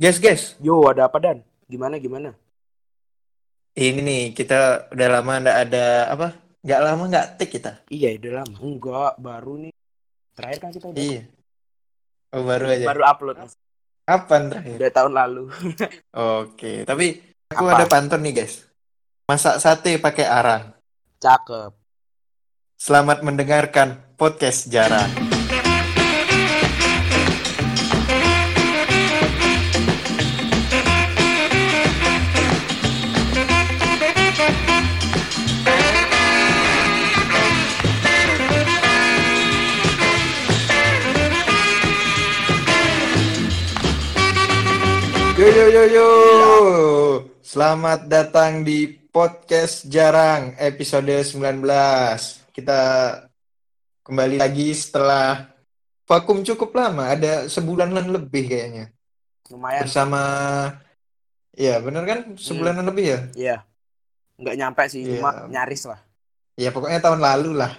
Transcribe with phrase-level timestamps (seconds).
[0.00, 0.56] Guys, guys.
[0.64, 1.44] Yo, ada apa Dan?
[1.68, 2.32] Gimana gimana?
[3.76, 6.28] Ini nih, kita udah lama nggak ada apa?
[6.64, 7.84] Nggak lama nggak tik kita.
[7.92, 8.56] Iya, udah lama.
[8.64, 9.72] Enggak, baru nih.
[10.32, 11.22] Terakhir kan kita udah Iya.
[12.32, 12.84] Oh, baru aja.
[12.88, 13.36] baru upload
[14.08, 14.74] Kapan terakhir?
[14.80, 15.42] udah tahun lalu.
[16.40, 17.06] Oke, tapi
[17.52, 17.76] aku Apa?
[17.76, 18.64] ada pantun nih, guys.
[19.28, 20.72] Masak sate pakai arang.
[21.20, 21.76] Cakep.
[22.80, 25.29] Selamat mendengarkan podcast jarang.
[45.70, 46.10] Yo yo.
[47.46, 51.62] Selamat datang di podcast jarang episode 19.
[52.50, 52.80] Kita
[54.02, 55.46] kembali lagi setelah
[56.10, 58.90] vakum cukup lama, ada sebulanan lebih kayaknya.
[59.46, 59.86] Lumayan.
[59.86, 60.22] Bersama
[61.54, 62.20] Ya, bener kan?
[62.34, 63.18] Sebulanan lebih ya?
[63.38, 63.56] Iya.
[64.42, 65.22] Enggak nyampe sih, Iya.
[65.22, 66.02] cuma nyaris lah.
[66.58, 67.78] Ya pokoknya tahun lalu lah.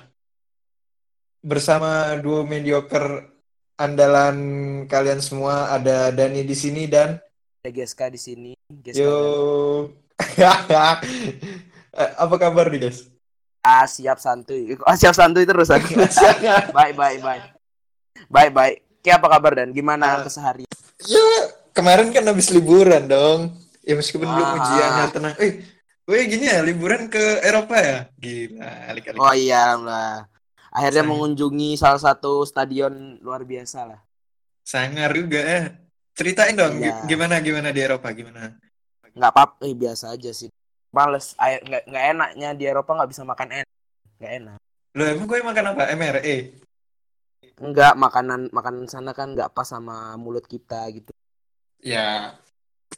[1.44, 3.36] Bersama duo mediocre
[3.76, 4.38] andalan
[4.88, 7.20] kalian semua ada Dani di sini dan
[7.62, 8.52] Ada GSK di sini.
[8.74, 9.18] GSK yo.
[11.92, 13.12] Eh, Apa kabar nih guys?
[13.62, 14.80] Ah, siap santuy.
[14.82, 15.70] Ah, siap santuy terus.
[15.70, 15.78] ah.
[16.72, 17.44] baik, baik, baik.
[18.26, 18.76] Baik, baik.
[18.98, 19.70] Ki apa kabar Dan?
[19.70, 20.24] Gimana Ah.
[20.24, 20.72] keseharian?
[21.02, 21.22] ya
[21.70, 23.54] kemarin kan habis liburan dong.
[23.84, 24.56] Ya meskipun belum Ah.
[24.56, 25.36] ujiannya tenang.
[25.38, 25.62] Eh,
[26.08, 27.98] weh gini ya liburan ke Eropa ya?
[28.18, 29.20] Gila, alik-alik.
[29.20, 30.26] Oh iya lah.
[30.72, 34.00] Akhirnya mengunjungi salah satu stadion luar biasa lah.
[34.64, 35.62] Sangar juga ya.
[36.12, 37.08] Ceritain dong Iya.
[37.08, 38.56] gimana gimana di Eropa gimana?
[39.16, 40.52] Nggak apa eh biasa aja sih.
[40.92, 43.76] Males, air nggak nggak enaknya di Eropa nggak bisa makan enak.
[44.20, 44.58] Nggak enak.
[44.92, 45.84] Lo emang gue makan apa?
[45.96, 46.38] MRE.
[47.62, 51.12] Enggak, makanan makanan sana kan nggak pas sama mulut kita gitu.
[51.80, 52.36] Ya.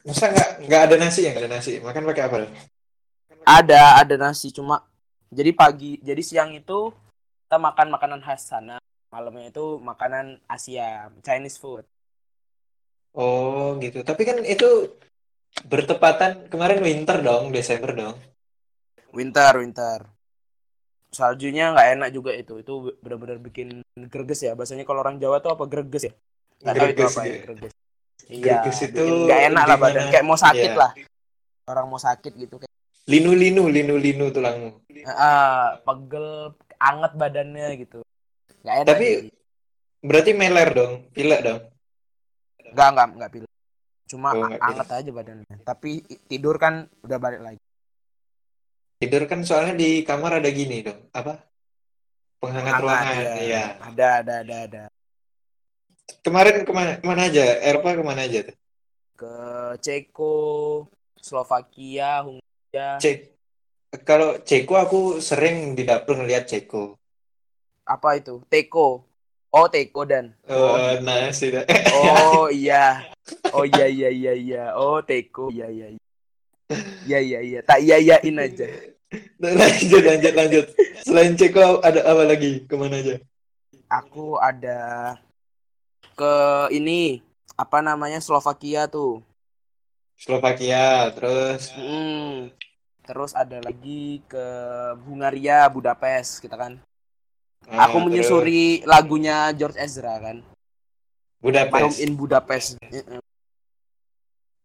[0.02, 1.30] Masa nggak nggak ada nasi ya?
[1.32, 1.72] Nggak ada nasi.
[1.78, 2.36] Makan pakai apa?
[3.44, 4.82] Ada, ada nasi cuma
[5.28, 6.90] jadi pagi, jadi siang itu
[7.46, 8.80] kita makan makanan khas sana.
[9.12, 11.86] Malamnya itu makanan Asia, Chinese food.
[13.14, 14.02] Oh gitu.
[14.02, 14.90] Tapi kan itu
[15.64, 18.16] bertepatan kemarin winter dong, Desember dong.
[19.14, 19.98] Winter, winter.
[21.14, 22.58] Saljunya nggak enak juga itu.
[22.58, 24.58] Itu benar-benar bikin greges ya.
[24.58, 26.12] Bahasanya kalau orang Jawa tuh apa greges ya?
[26.58, 27.46] Nggak tahu itu Greges apa ya, gitu.
[27.46, 27.72] greges.
[28.24, 30.04] Iya, Greges itu nggak enak lah badan.
[30.10, 30.80] Kayak mau sakit Iya.
[30.80, 30.90] lah.
[31.64, 32.72] Orang mau sakit gitu kayak
[33.04, 34.80] Linu-linu, linu-linu tulangmu.
[35.04, 38.00] ah, pegel, anget badannya gitu.
[38.64, 38.88] Nggak enak.
[38.88, 39.30] Tapi sih.
[40.00, 41.60] berarti meler dong, pilek dong.
[42.74, 43.50] Nggak nggak nggak pilih.
[44.04, 45.56] Cuma Oh, anget aja badannya.
[45.64, 45.90] Tapi
[46.28, 47.60] tidur kan udah balik lagi.
[49.00, 51.08] Tidur kan soalnya di kamar ada gini dong.
[51.10, 51.40] Apa?
[52.38, 53.14] Penghangat Hangat, ruangan.
[53.16, 53.32] ya.
[53.40, 53.64] Iya.
[53.80, 54.82] Ada, ada, ada, ada.
[56.20, 57.44] Kemarin ke mana, ke mana aja?
[57.64, 58.56] Eropa ke mana aja tuh?
[59.16, 59.34] Ke
[59.80, 60.36] Ceko,
[61.16, 62.88] Slovakia, Hungaria.
[63.00, 63.18] Cek.
[64.04, 66.98] Kalau Ceko aku sering di dapur ngeliat Ceko.
[67.84, 68.40] apa itu?
[68.48, 69.04] Teko.
[69.54, 70.34] Oh, Teko dan.
[70.50, 71.54] Oh, Oh, nah sih.
[71.94, 73.06] Oh iya.
[73.54, 74.64] Oh iya iya iya iya.
[74.74, 75.46] Oh Teko.
[75.54, 76.02] Iya iya iya.
[77.06, 77.60] Iya iya iya.
[77.62, 78.66] Tak iya iyain aja.
[79.38, 80.66] lanjut, lanjut, lanjut.
[81.06, 82.66] Selain Ceko ada apa lagi?
[82.66, 83.22] Ke mana aja?
[83.86, 85.14] Aku ada
[86.18, 86.34] ke
[86.74, 87.22] ini
[87.54, 89.22] apa namanya Slovakia tuh.
[90.18, 92.50] Slovakia, terus Hmm.
[93.04, 94.46] Terus ada lagi ke
[95.06, 96.80] Hungaria, Budapest kita kan.
[97.70, 100.40] Ah, Aku menyusuri lagunya George Ezra kan.
[100.40, 101.84] terus Budapest.
[101.84, 102.68] Home in Budapest.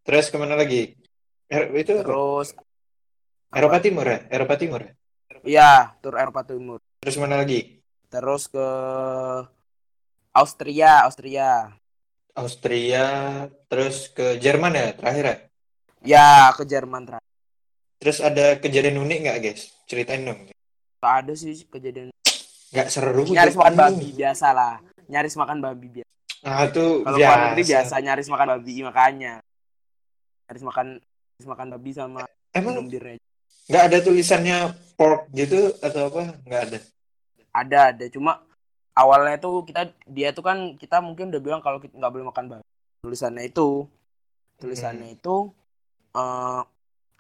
[0.08, 0.96] Terus ke mana lagi?
[1.52, 2.08] Er- itu apa?
[2.08, 2.50] Terus
[3.52, 4.20] Eropa Timur ya?
[4.32, 4.92] Eropa Timur ya?
[5.44, 6.80] ya tur Eropa Timur.
[7.04, 7.80] Terus mana lagi?
[8.10, 8.68] Terus ke
[10.32, 11.74] Austria, Austria.
[12.38, 13.06] Austria,
[13.68, 15.36] terus ke Jerman ya terakhir ya?
[16.00, 17.28] Ya ke Jerman terakhir.
[18.00, 19.76] Terus ada kejadian unik nggak guys?
[19.84, 20.48] Ceritain dong.
[21.04, 22.08] Gak ada sih kejadian
[22.70, 23.26] Nggak seru.
[23.26, 24.74] nyaris makan babi biasa lah.
[25.10, 26.12] Nyaris makan babi biasa.
[26.40, 27.74] Ah itu Kalau luar negeri biasa.
[27.74, 29.34] biasa nyaris makan babi makanya.
[30.48, 32.90] Nyaris makan nyaris makan babi sama Emang
[33.70, 36.34] nggak ada tulisannya pork gitu atau apa?
[36.46, 36.78] Nggak ada.
[37.54, 38.42] Ada ada cuma
[38.98, 42.46] awalnya tuh kita dia tuh kan kita mungkin udah bilang kalau kita nggak boleh makan
[42.50, 42.66] babi.
[43.06, 43.86] Tulisannya itu
[44.60, 45.54] tulisannya itu
[46.18, 46.62] eh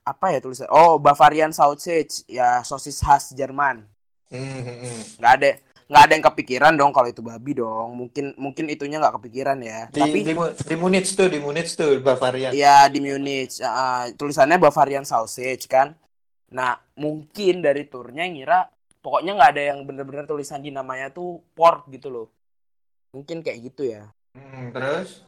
[0.05, 0.65] apa ya tulisan?
[0.73, 3.85] Oh Bavarian Sausage ya sosis khas Jerman.
[4.29, 5.49] Nggak ada
[5.89, 7.97] nggak ada yang kepikiran dong kalau itu babi dong.
[7.97, 9.89] Mungkin mungkin itunya nggak kepikiran ya.
[9.89, 12.53] Di, tapi di, di Munich tuh, di Munich tuh Bavaria.
[12.53, 13.57] ya di Munich.
[13.65, 15.97] Ah, tulisannya Bavarian sausage kan?
[16.53, 18.69] Nah mungkin dari turnya ngira
[19.01, 22.27] pokoknya nggak ada yang bener-bener tulisan di namanya tuh pork gitu loh.
[23.09, 24.13] Mungkin kayak gitu ya.
[24.37, 25.25] Hmm, terus?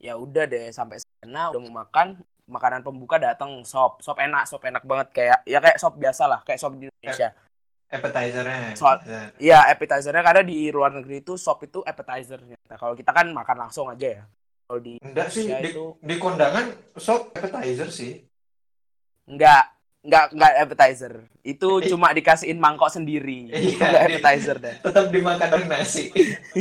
[0.00, 2.16] ya udah deh sampai sana udah mau makan
[2.48, 5.12] makanan pembuka datang sop sop enak sop enak banget.
[5.12, 7.36] Kayak ya kayak sop biasa lah kayak sop di Indonesia
[7.90, 8.78] appetizernya.
[8.78, 9.02] Soal-
[9.36, 12.56] Iya appetizernya karena di luar negeri itu sop itu appetizernya.
[12.70, 14.24] Nah, kalau kita kan makan langsung aja ya.
[14.70, 18.22] Kalau di enggak sih di, itu di kondangan sop appetizer sih.
[19.26, 21.12] Enggak enggak enggak appetizer.
[21.42, 23.50] Itu cuma dikasihin mangkok sendiri.
[23.50, 24.74] Iya, itu enggak appetizer deh.
[24.86, 26.04] Tetap dimakan dengan nasi.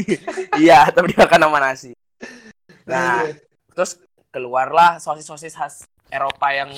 [0.60, 1.92] Iya tapi dimakan sama nasi.
[2.90, 3.30] Nah
[3.78, 4.02] terus
[4.34, 5.76] keluarlah sosis-sosis khas
[6.10, 6.74] Eropa yang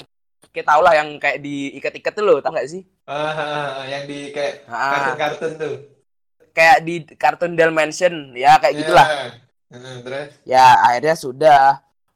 [0.51, 2.83] kita tahu lah yang kayak diikat-ikat tuh loh tau gak sih?
[3.07, 5.75] Ah, ah, ah, yang di kayak Ah, kartun-kartun tuh.
[6.51, 9.07] Kayak di kartun Dalmatian ya kayak gitulah.
[9.07, 9.27] Ya.
[10.03, 10.30] Terus?
[10.44, 11.62] Ya akhirnya sudah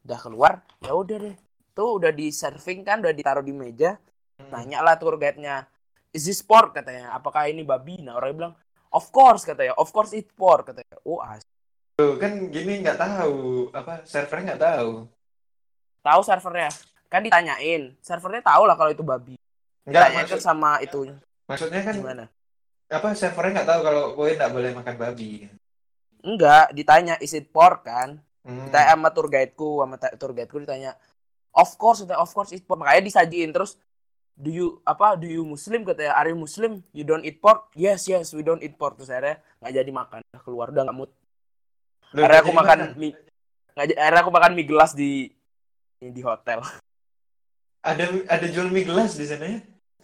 [0.04, 0.54] udah keluar
[0.84, 1.36] ya udah deh.
[1.72, 3.96] Tuh udah di serving kan udah ditaruh di meja.
[4.52, 5.64] Nanya lah tour guide-nya
[6.12, 6.76] is this pork?
[6.76, 7.16] katanya.
[7.16, 8.04] Apakah ini babi?
[8.04, 8.54] Nah orang bilang
[8.92, 9.80] of course katanya.
[9.80, 11.00] Of course it pork katanya.
[11.08, 11.40] Oh as
[11.96, 15.08] Tuh, kan gini nggak tahu apa servernya nggak tahu.
[16.04, 16.68] Tahu servernya
[17.10, 17.94] kan ditanyain.
[18.02, 19.36] Servernya tahu lah kalau itu babi.
[19.86, 21.14] Nggak maksud, sama itu.
[21.46, 22.26] maksudnya kan gimana?
[22.86, 25.50] apa servernya nggak tahu kalau gue nggak boleh makan babi.
[26.22, 27.86] Enggak ditanya is it pork?
[27.86, 28.22] kan.
[28.46, 28.70] Hmm.
[28.70, 30.94] ditanya sama tour guide-ku sama ta- tour guide-ku ditanya
[31.50, 32.78] of course katanya of course it pork.
[32.78, 33.78] Makanya disajiin terus
[34.38, 35.82] do you apa do you muslim?
[35.82, 36.86] Katanya are you muslim?
[36.94, 37.74] You don't eat pork?
[37.74, 39.02] Yes yes we don't eat pork.
[39.02, 41.12] Terus akhirnya nggak jadi makan keluar udah nggak mood.
[42.14, 43.18] Loh, akhirnya aku makan mie.
[43.74, 45.34] Nggak akhirnya aku makan mie gelas di
[45.98, 46.62] di hotel
[47.86, 49.60] ada ada jual mie gelas di sana ya?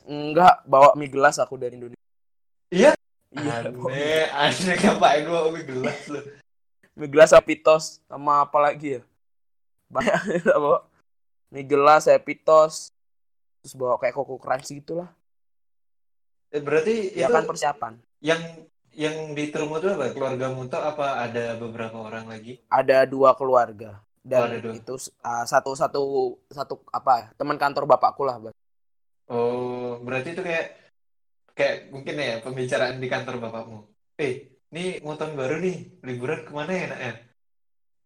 [0.05, 2.05] Enggak bawa mie gelas aku dari Indonesia.
[2.69, 2.93] Iya?
[3.33, 6.21] iya bawa aneh aneh ngapain gua mie gelas lu?
[6.93, 9.03] Mie gelas sama pitos sama apa lagi ya?
[9.89, 10.85] Banyak bawa.
[11.49, 12.93] Mie gelas saya pitos
[13.61, 15.09] terus bawa kayak koko crunchy gitulah.
[16.53, 17.93] Eh, berarti ya itu kan persiapan.
[18.21, 18.41] yang
[18.93, 20.11] yang di Trumo itu apa?
[20.11, 22.59] Keluarga Muto apa ada beberapa orang lagi?
[22.67, 24.77] Ada dua keluarga dan ada dua.
[24.77, 24.93] itu
[25.25, 26.01] uh, satu satu
[26.53, 28.55] satu apa teman kantor bapakku lah Bang.
[29.33, 30.81] oh berarti itu kayak
[31.55, 33.79] kayak mungkin ya pembicaraan di kantor bapakmu.
[34.17, 34.33] Eh
[34.71, 37.13] ini mau tahun baru nih liburan ke mana ya nak ya?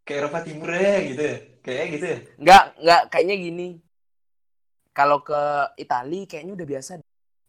[0.05, 1.37] Ke Eropa Timur ya gitu ya?
[1.61, 2.17] Kayak gitu ya?
[2.41, 3.67] Nggak nggak kayaknya gini.
[4.95, 5.41] Kalau ke
[5.75, 6.91] Itali kayaknya udah biasa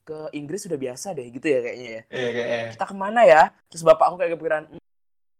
[0.06, 2.02] ke Inggris udah biasa deh gitu ya kayaknya ya.
[2.14, 3.42] Iya kayak kita ke mana ya?
[3.70, 4.82] Terus bapakku kayak kepikiran "Hmm,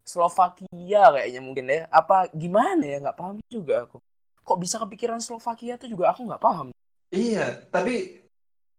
[0.06, 1.91] Slovakia kayaknya mungkin ya.
[1.91, 3.03] Apa gimana ya?
[3.03, 3.99] Nggak paham juga aku.
[4.47, 6.70] Kok bisa kepikiran Slovakia tuh juga aku nggak paham.
[7.11, 8.23] Iya, tapi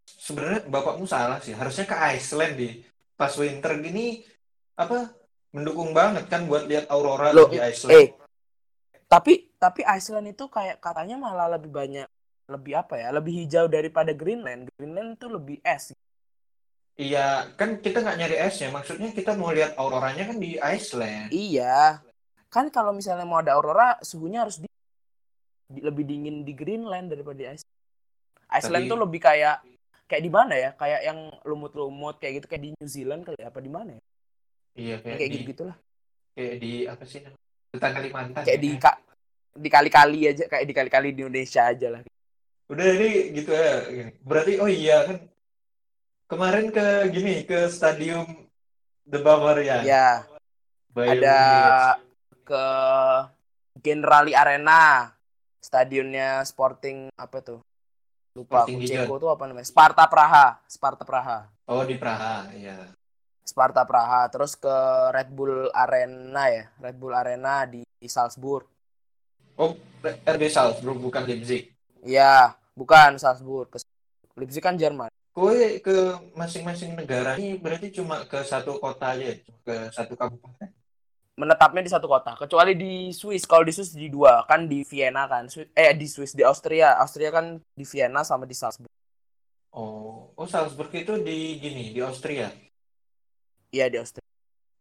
[0.08, 1.52] sebenarnya bapakmu salah sih.
[1.52, 2.80] Harusnya ke Iceland di
[3.18, 4.24] pas winter gini
[4.78, 5.10] apa
[5.50, 7.92] mendukung banget kan buat lihat aurora Loh, di Iceland.
[7.98, 8.08] eh
[9.10, 12.06] tapi tapi Iceland itu kayak katanya malah lebih banyak
[12.46, 14.70] lebih apa ya lebih hijau daripada Greenland.
[14.78, 15.92] Greenland itu lebih es
[16.98, 18.68] Iya, kan kita nggak nyari esnya.
[18.68, 21.30] Maksudnya kita mau lihat auroranya kan di Iceland.
[21.30, 22.02] iya
[22.48, 24.66] kan kalau misalnya mau ada aurora suhunya harus di,
[25.68, 27.76] di- lebih dingin di Greenland daripada di Iceland
[28.48, 29.56] Iceland Tapi- tuh lebih kayak
[30.08, 33.52] kayak di mana ya kayak yang lumut-lumut kayak gitu kayak di New Zealand kali ya?
[33.52, 34.02] apa di mana ya
[34.74, 35.76] Iya, kayak, kayak di gitu gitulah
[36.32, 37.20] kayak di apa sih?
[37.68, 38.42] Hutan Kalimantan.
[38.42, 38.64] kayak ya.
[38.64, 39.00] di ka-
[39.52, 42.00] di kali-kali aja kayak di kali-kali di Indonesia aja lah
[42.68, 43.76] Udah ini gitu ya.
[44.24, 45.16] Berarti oh iya kan
[46.28, 48.28] kemarin ke gini ke stadium
[49.02, 49.80] The Bavaria.
[49.82, 50.28] ya
[50.92, 51.40] Bayern ada
[51.96, 52.44] Munich.
[52.44, 52.64] ke
[53.78, 55.08] Generali Arena
[55.58, 57.60] stadionnya Sporting apa tuh
[58.34, 58.84] lupa Sporting.
[58.84, 61.38] Ceko tuh apa namanya Sparta Praha Sparta Praha
[61.68, 62.92] Oh di Praha, iya.
[63.44, 64.72] Sparta Praha terus ke
[65.10, 68.64] Red Bull Arena ya Red Bull Arena di, di Salzburg
[69.58, 69.74] Oh,
[70.06, 71.74] RB Salzburg bukan Leipzig.
[72.00, 73.66] Iya bukan Salzburg
[74.34, 75.96] Leipzig kan Jerman Kowe ke
[76.34, 79.34] masing-masing negara ini berarti cuma ke satu kota aja, ya?
[79.62, 80.66] Ke satu kabupaten.
[81.38, 85.30] menetapnya di satu kota kecuali di Swiss kalau di Swiss di dua kan di Vienna
[85.30, 88.90] kan eh di Swiss di Austria Austria kan di Vienna sama di Salzburg
[89.70, 92.50] Oh, oh Salzburg itu di gini, di Austria.
[93.70, 94.26] iya di Austria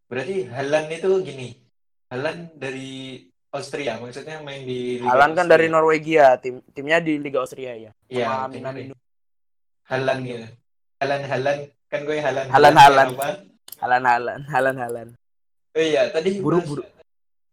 [0.09, 1.53] Berarti Halan itu gini.
[2.09, 3.21] Halan dari
[3.53, 5.53] Austria, maksudnya main di Liga Halan kan Austria.
[5.53, 8.95] dari Norwegia tim timnya di Liga Austria ya Iya, sama timnya Minamino.
[8.97, 9.05] di-
[9.87, 10.47] Halan gitu.
[10.99, 12.45] Halan Halan kan gue Halan.
[12.51, 13.07] Halan, Halan.
[13.77, 15.07] Halan Halan Halan Halan
[15.71, 16.83] Oh iya, tadi Buru, buru.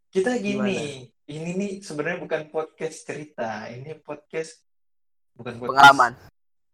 [0.09, 4.65] Kita gini, ini nih sebenarnya bukan podcast cerita, ini podcast
[5.37, 6.13] bukan podcast pengalaman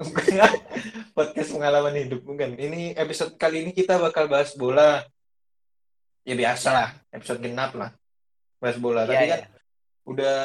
[1.17, 2.55] podcast pengalaman hidup bukan.
[2.55, 5.03] Ini episode kali ini kita bakal bahas bola.
[6.23, 7.91] Ya biasa lah, episode genap lah.
[8.63, 9.05] Bahas bola.
[9.05, 9.41] Tadi Iya, kan
[10.07, 10.37] udah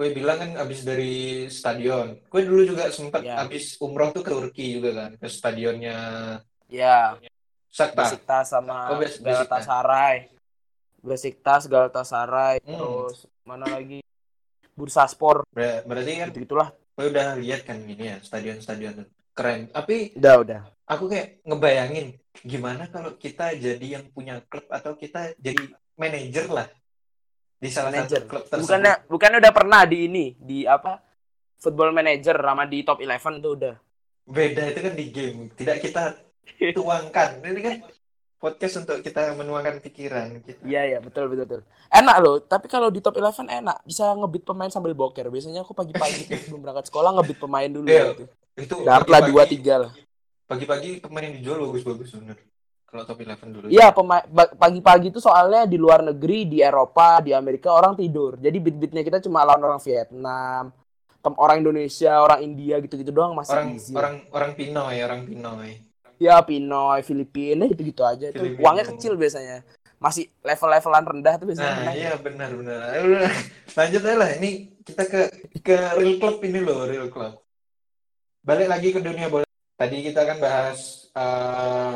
[0.00, 1.12] gue bilang kan abis dari
[1.52, 2.16] stadion.
[2.24, 3.44] Gue dulu juga sempat Iya.
[3.44, 5.96] abis umroh tuh ke Turki juga kan, ke stadionnya
[6.72, 7.20] ya
[7.68, 8.08] Shakhtar.
[8.08, 9.20] Besiktas sama Oh, Bes-.
[9.20, 10.32] Galatasaray
[11.00, 12.76] Besiktas, Galatasaray, Hmm.
[12.76, 14.00] terus mana lagi?
[14.72, 16.68] Bursaspor, Ber- berarti kan gitu-gitulah.
[16.96, 20.60] lo udah lihat kan ini ya stadion-stadion keren tapi Udah, udah.
[20.84, 25.64] aku kayak ngebayangin gimana kalau kita jadi yang punya klub atau kita jadi
[25.96, 26.68] manajer lah
[27.60, 28.24] di salah Manajer.
[28.24, 30.96] satu klub tersebut Bukannya bukannya udah pernah di ini, di apa?
[31.56, 33.74] Football Manager sama di Top 11 tuh udah.
[34.22, 36.02] beda itu kan di game tidak kita
[36.76, 37.74] tuangkan ini kan
[38.36, 40.56] podcast untuk kita menuangkan pikiran gitu.
[40.62, 41.62] Iya, iya, betul, betul, betul.
[41.86, 45.28] Enak loh, tapi kalau di Top 11 enak, bisa ngebit pemain sambil boker.
[45.28, 48.04] Biasanya aku pagi-pagi sebelum berangkat sekolah ngebit pemain dulu Iya.
[48.10, 48.24] gitu.
[48.56, 49.92] itu Dapat lah dua tiga lah.
[50.42, 52.38] pagi-pagi pemain yang dijual bagus-bagus bener
[52.90, 53.94] kalau top 11 dulu Iya,
[54.58, 58.34] pagi-pagi itu soalnya di luar negeri, di Eropa, di Amerika orang tidur.
[58.36, 60.74] Jadi bit-bitnya kita cuma lawan orang Vietnam,
[61.22, 63.94] tem- orang Indonesia, orang India gitu-gitu doang masih orang easy.
[63.94, 65.70] orang orang Pinoy orang Pinoy
[66.20, 68.28] Ya Pinoy, Filipina gitu-gitu aja.
[68.28, 69.64] Itu uangnya kecil biasanya.
[69.96, 71.72] Masih level-levelan rendah tuh biasanya.
[71.80, 72.92] Nah, iya benar benar.
[73.78, 74.30] Lanjut aja lah.
[74.36, 74.50] Ini
[74.84, 75.20] kita ke
[75.64, 77.40] ke real club ini loh, real club.
[78.44, 79.48] Balik lagi ke dunia bola.
[79.80, 81.94] Tadi kita kan bahas eh,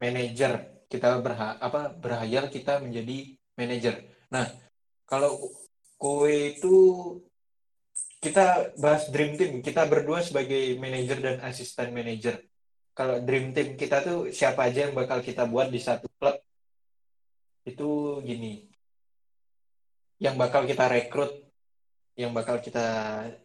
[0.00, 0.82] manajer.
[0.90, 4.10] Kita berha apa berhayal kita menjadi manajer.
[4.34, 4.48] Nah,
[5.06, 5.38] kalau
[6.00, 6.74] kowe itu
[8.18, 9.62] kita bahas dream team.
[9.62, 12.42] Kita berdua sebagai manajer dan asisten manajer.
[12.96, 16.36] Kalau dream team kita tuh siapa aja yang bakal kita buat di satu klub
[17.64, 18.66] itu gini
[20.20, 21.32] yang bakal kita rekrut
[22.18, 22.84] yang bakal kita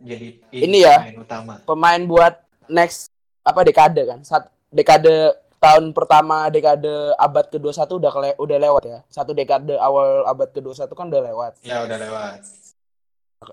[0.04, 0.98] jadi Ini ya.
[1.00, 2.36] pemain utama Pemain buat
[2.68, 3.14] next
[3.46, 4.20] apa dekade kan?
[4.26, 5.32] Sat, dekade
[5.66, 9.00] tahun pertama dekade abad ke-21 udah kele- udah lewat ya.
[9.08, 11.52] Satu dekade awal abad ke-21 kan udah lewat.
[11.62, 12.40] ya udah lewat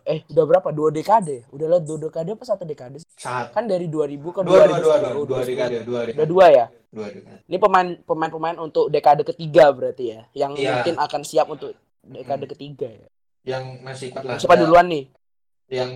[0.05, 0.69] Eh, udah berapa?
[0.71, 1.45] Dua dekade.
[1.51, 4.81] Udah lewat dua dekade apa satu dekade saat Kan dari 2000 ke dua dua 2010.
[4.81, 6.67] dua dua dua dekade dua Udah dekade dua ya?
[6.89, 10.81] dua dekade Ini pemain pemain-pemain untuk dekade ketiga berarti ya, yang Iya.
[10.81, 12.53] mungkin akan siap untuk dekade Hmm.
[12.53, 13.09] ketiga ya.
[13.45, 15.05] yang masih kuat lah Siapa duluan nih?
[15.69, 15.91] yang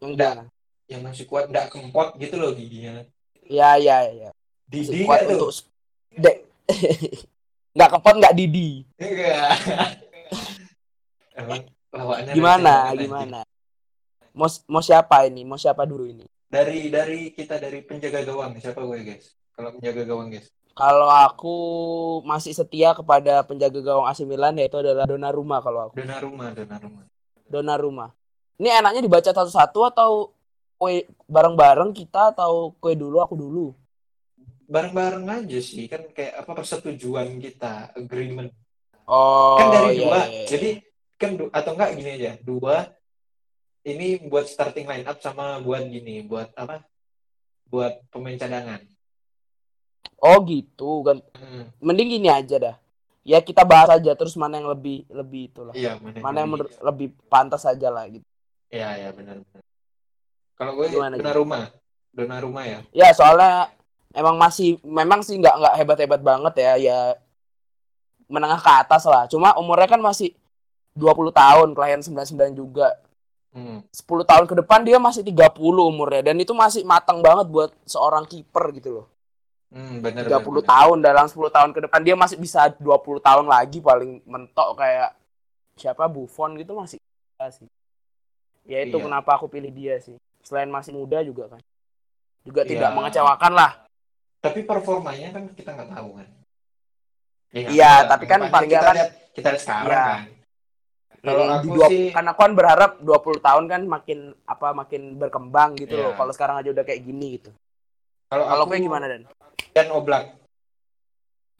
[0.00, 0.32] Yang Nggak.
[0.32, 0.44] mana?
[0.88, 3.04] yang masih kuat nggak kempot gitu loh giginya
[3.44, 4.30] Ya ya ya.
[4.70, 5.50] Didi kuat tuh untuk
[6.14, 6.36] dek.
[7.74, 8.86] nggak kepot nggak Didi.
[9.02, 9.50] enggak
[11.34, 11.60] emang
[12.30, 12.94] Gimana?
[12.94, 13.40] Gimana?
[14.30, 15.42] Mau mau siapa ini?
[15.42, 16.30] Mau siapa dulu ini?
[16.50, 21.56] dari dari kita dari penjaga gawang siapa gue guys kalau penjaga gawang guys Kalau aku
[22.24, 25.98] masih setia kepada penjaga gawang AC Milan yaitu adalah Donnarumma kalau aku.
[25.98, 27.02] Donnarumma Donnarumma
[27.50, 28.06] Donnarumma.
[28.56, 30.10] Ini enaknya dibaca satu-satu atau
[30.80, 33.66] kue bareng-bareng kita atau kue dulu aku dulu?
[34.70, 35.90] Bareng-bareng aja sih.
[35.90, 38.54] Kan kayak apa persetujuan kita agreement.
[39.10, 40.20] Oh, kan dari iya, dua.
[40.22, 40.44] iya, iya.
[40.46, 40.68] jadi
[41.18, 42.32] kan atau enggak gini aja.
[42.38, 42.76] Dua
[43.82, 46.86] ini buat starting line up sama buat gini buat apa?
[47.66, 48.80] Buat pemain cadangan.
[50.22, 51.02] Oh gitu.
[51.02, 51.18] Kan.
[51.34, 52.76] Hmm, Mending gini aja dah.
[53.20, 55.74] Ya kita bahas aja terus mana yang lebih lebih itulah.
[55.76, 58.24] iya mana, Mana yang lebih- menurut lebih pantas aja lah gitu.
[58.70, 59.42] iya iya benar
[60.54, 61.64] kalau gue Gimana, dona rumah.
[62.12, 62.78] Dona rumah ya.
[62.92, 63.72] Ya soalnya
[64.14, 66.98] emang masih memang sih nggak nggak hebat-hebat banget ya ya
[68.30, 69.26] menengah ke atas lah.
[69.26, 70.30] Cuma umurnya kan masih
[70.94, 72.94] 20 tahun, kelahiran 99 juga.
[73.50, 73.82] hmm.
[73.90, 75.58] 10 tahun ke depan dia masih 30
[75.90, 79.06] umurnya dan itu masih matang banget buat seorang kiper gitu loh.
[79.74, 80.66] Hmm, benar 30 benar, benar.
[80.70, 85.14] tahun dalam 10 tahun ke depan dia masih bisa 20 tahun lagi paling mentok kayak
[85.74, 86.98] siapa Buffon gitu masih
[87.50, 87.66] sih.
[88.70, 89.04] Ya itu Iya.
[89.10, 90.14] kenapa aku pilih dia sih.
[90.46, 91.60] Selain masih muda juga kan.
[92.46, 92.70] Juga Iya.
[92.70, 93.70] tidak mengecewakan lah.
[94.40, 96.28] Tapi performanya kan kita nggak tahu kan
[97.50, 98.14] Ya, Iya, lah.
[98.14, 100.06] tapi kan paling kita kan- lihat kita lihat sekarang Iya.
[100.06, 100.22] kan
[101.20, 105.02] kalau aku di dua, sih kan aku kan berharap 20 tahun kan makin apa makin
[105.14, 106.02] berkembang gitu Iya.
[106.02, 106.12] loh.
[106.14, 107.50] Kalau sekarang aja udah kayak gini gitu.
[108.26, 109.26] kalau Kalau aku gimana Dan?
[109.70, 110.24] dan Oblak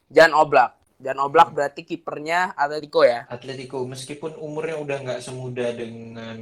[0.06, 0.78] Jan Oblak.
[0.96, 3.26] Jan Oblak berarti kipernya Atletico ya.
[3.26, 6.38] Atletico meskipun umurnya udah nggak semuda dengan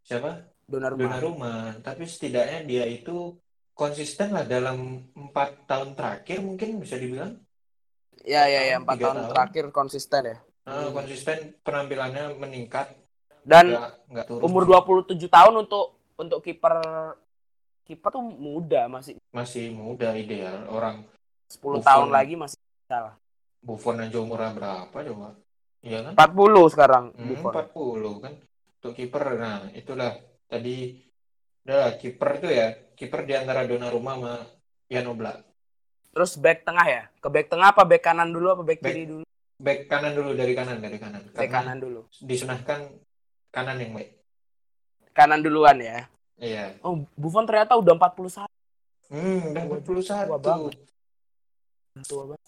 [0.00, 1.02] siapa Donnarumma.
[1.02, 3.34] Donnarumma tapi setidaknya dia itu
[3.72, 4.78] konsisten lah dalam
[5.10, 7.36] empat tahun terakhir mungkin bisa dibilang
[8.22, 9.30] Ya ya ya, 4 Tiga tahun tahun.
[9.30, 10.36] terakhir konsisten ya.
[10.62, 12.94] Eh, konsisten penampilannya meningkat
[13.42, 16.78] Dan nggak nggak turun umur 27 tahun untuk untuk kiper
[17.82, 21.02] kiper tuh muda masih masih muda ideal orang
[21.48, 21.82] 10 Buffon.
[21.82, 23.18] tahun lagi masih salah.
[23.58, 25.34] Buffon aja umurnya berapa coba
[25.80, 27.52] iya kan 40 sekarang Hmm, Buffon.
[27.66, 28.32] 40 kan
[28.78, 30.14] untuk kiper nah itulah
[30.46, 31.02] tadi
[31.62, 32.66] udah kiper itu ya
[33.02, 34.32] kiper di antara Donnarumma sama
[34.86, 35.42] Jan Oblak
[36.12, 37.02] Terus back tengah ya?
[37.18, 39.24] Ke back tengah apa back kanan dulu apa back, Back- kiri dulu?
[39.56, 42.00] back kanan dulu dari kanan dari kanan Back karena kanan dulu.
[42.20, 42.80] disunahkan
[43.48, 44.10] kanan yang baik
[45.12, 46.06] Kanan duluan ya.
[46.36, 48.46] iya Oh, Buffon ternyata udah 41
[49.08, 50.74] hmm udah Tua 41 banget.
[52.02, 52.42] tua banget.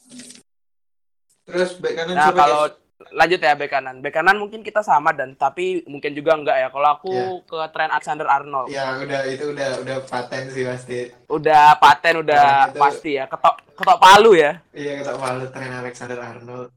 [1.44, 2.74] Terus back kanan Nah, kalau guys?
[3.12, 4.00] Lanjut ya bek kanan.
[4.00, 6.68] Bek kanan mungkin kita sama dan tapi mungkin juga enggak ya.
[6.68, 7.44] Kalau aku Iya.
[7.44, 8.68] ke Trent Alexander Arnold.
[8.70, 10.98] Ya udah itu udah udah paten sih pasti.
[11.26, 13.24] Udah paten udah Nah, itu- pasti ya.
[13.26, 14.62] Ketok ketok palu ya.
[14.72, 16.70] Iya kita malu Trent Alexander Arnold.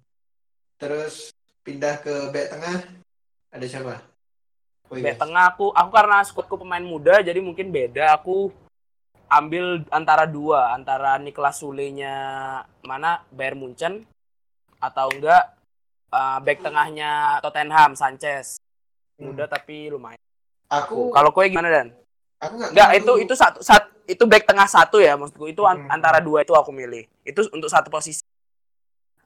[0.77, 1.31] Terus
[1.62, 2.75] pindah ke back tengah
[3.50, 3.96] ada siapa?
[4.88, 5.12] Oh, iya.
[5.12, 8.15] Bek tengah aku aku karena skuadku pemain muda jadi mungkin beda.
[8.15, 8.51] Aku
[9.27, 12.15] ambil antara dua, antara Niklas Sule-nya
[12.79, 14.07] mana Bayern Munchen
[14.79, 15.56] atau enggak
[16.11, 18.57] uh, back tengahnya Tottenham Sanchez.
[19.17, 20.21] Muda tapi lumayan.
[20.69, 21.87] Aku Kalau kowe gimana Dan?
[22.37, 25.49] aku nggak itu itu satu sat, itu back tengah satu ya maksudku.
[25.49, 25.95] Itu an- Hmm.
[25.97, 27.09] antara dua itu aku milih.
[27.25, 28.21] Itu untuk satu posisi.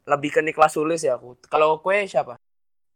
[0.08, 1.36] Lebih ke Niklas Sule sih aku.
[1.52, 2.40] Kalau kowe siapa?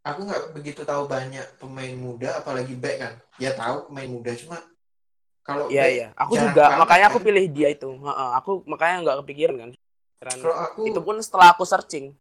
[0.05, 3.13] aku nggak begitu tahu banyak pemain muda apalagi back kan.
[3.41, 4.61] Ya tahu pemain muda cuma
[5.41, 6.07] kalau Iya back, iya.
[6.13, 7.25] Aku jarang juga banget, makanya aku kan.
[7.25, 7.89] pilih dia itu.
[7.89, 9.69] Heeh, aku makanya nggak kepikiran kan.
[10.71, 12.13] Aku Itu pun setelah aku searching.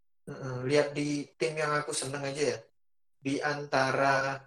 [0.65, 2.59] Lihat di tim yang aku seneng aja ya
[3.25, 4.41] di antara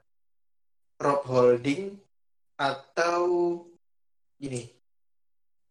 [1.02, 1.94] Rob Holding
[2.58, 3.22] atau
[4.42, 4.66] ini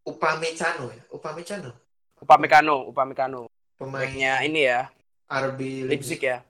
[0.07, 1.71] Upamecano ya Upamecano
[2.17, 3.41] Upamecano, Upamecano.
[3.77, 4.89] pemain Backnya ini ya,
[5.29, 6.41] RB Leipzig ya.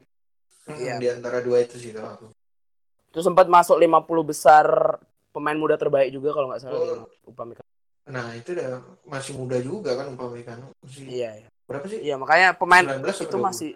[0.67, 0.99] Iya.
[0.99, 2.27] di antara dua itu sih kalau aku
[3.11, 4.65] Itu sempat masuk 50 besar
[5.31, 6.77] pemain muda terbaik juga kalau nggak salah.
[6.77, 7.07] Oh.
[7.27, 7.67] Upamecano.
[8.07, 11.49] nah itu udah masih muda juga kan Upamecano masih Iya, iya.
[11.67, 13.43] Berapa sih Iya, makanya pemain 19 atau itu 20?
[13.43, 13.71] masih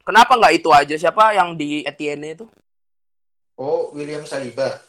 [0.00, 0.94] Kenapa nggak itu aja?
[0.96, 2.46] Siapa yang di Etienne itu?
[3.58, 4.80] oh William Saliba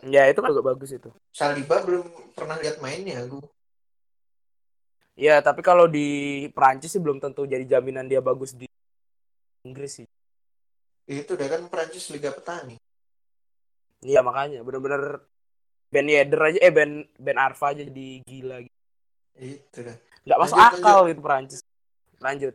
[0.00, 1.12] Ya, itu kan juga bagus itu.
[1.28, 3.40] Saliba belum pernah lihat mainnya aku
[5.16, 6.06] Iya, tapi kalau di
[6.56, 8.64] Prancis sih belum tentu jadi jaminan dia bagus di
[9.64, 10.08] Inggris sih.
[11.04, 12.78] itu udah kan Prancis Liga Petani
[14.00, 15.20] Iya, makanya bener-bener
[15.90, 18.78] Ben Yedder aja eh Ben Ben Arfa aja jadi gila gitu.
[19.36, 21.60] itu dah Nggak masuk Lanjut, akal gitu Prancis.
[22.18, 22.54] Lanjut.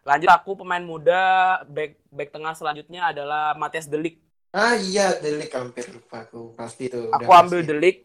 [0.00, 1.20] Lanjut aku pemain muda
[1.68, 4.18] back back tengah selanjutnya adalah Matias Delik.
[4.50, 7.70] ah iya Delik hampir lupa aku pasti itu udah Aku ambil pasti.
[7.70, 7.96] Delik.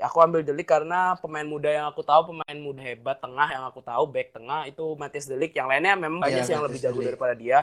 [0.00, 3.84] Aku ambil Delik karena pemain muda yang aku tahu pemain muda hebat tengah yang aku
[3.84, 5.52] tahu back tengah itu Matias Delik.
[5.52, 7.08] Yang lainnya memang banyak Iya, sih yang lebih jago de Ligt.
[7.12, 7.58] daripada dia.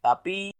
[0.00, 0.50] Tapi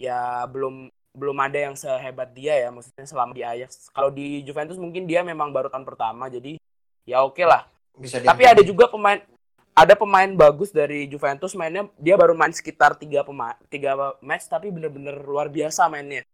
[0.00, 3.90] ya belum belum ada yang sehebat dia ya maksudnya selama di Ajax.
[3.90, 6.56] Kalau di Juventus mungkin dia memang baru tahun pertama jadi
[7.04, 7.66] ya oke lah.
[7.96, 9.18] Bisa Tapi ada juga pemain
[9.70, 14.68] ada pemain bagus dari Juventus mainnya dia baru main sekitar tiga pemain tiga match tapi
[14.68, 16.26] bener-bener luar biasa mainnya.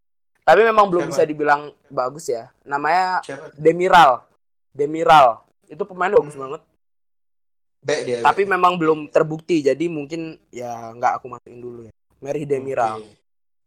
[0.43, 1.13] Tapi memang belum Siapa?
[1.13, 2.51] bisa dibilang bagus ya.
[2.63, 4.23] Namanya siapa Demiral.
[4.71, 5.43] Demiral.
[5.67, 6.43] Itu pemain bagus Hmm.
[6.47, 6.63] banget.
[7.83, 9.59] back dia Tapi memang belum terbukti.
[9.61, 11.93] Jadi mungkin ya nggak aku masukin dulu ya.
[12.19, 12.99] Mary Demiral.
[12.99, 13.15] Oke.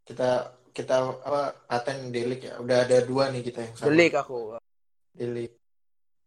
[0.02, 0.30] kita
[0.70, 4.58] kita apa paten Delik ya udah ada dua nih kita yang sama Delik aku.
[5.12, 5.52] Delik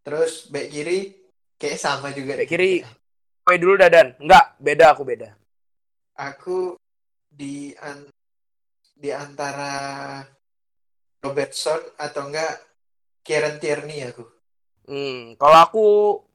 [0.01, 1.15] terus back kiri
[1.63, 2.43] kayak sama juga nih.
[2.43, 2.83] kiri.
[3.47, 4.19] Kowe dulu Dadan.
[4.19, 5.31] Enggak, beda aku beda.
[6.13, 6.75] aku
[7.31, 8.11] di an-
[8.93, 9.71] di antara
[11.23, 12.53] Robertson atau enggak
[13.23, 14.27] Kieran Tierney aku
[14.83, 15.85] Hmm, kalau aku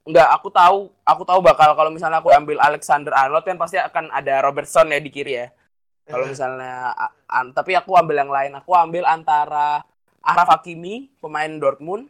[0.08, 4.08] nggak aku tahu, aku tahu bakal kalau misalnya aku ambil Alexander Arnold kan pasti akan
[4.08, 5.52] ada Robertson ya di kiri ya.
[6.08, 6.96] Kalau Eh, misalnya
[7.28, 8.56] an- tapi aku ambil yang lain.
[8.56, 9.84] Aku ambil antara
[10.24, 12.08] Araf Hakimi pemain Dortmund,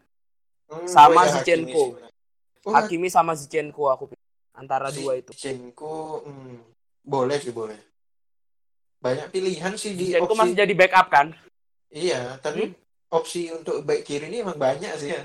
[0.70, 1.98] hmm, sama oh ya, Zinchenko.
[2.62, 4.24] Oh Hakimi sama Zinchenko aku pilih.
[4.52, 5.30] antara dua itu.
[5.30, 6.58] Zinchenko hmm,
[7.00, 7.78] boleh sih boleh
[8.98, 11.26] banyak pilihan sih di Zinchenko opsi masih jadi backup kan?
[11.88, 12.74] iya tapi Hmm?
[13.10, 15.22] opsi untuk back kiri ini emang banyak sih ya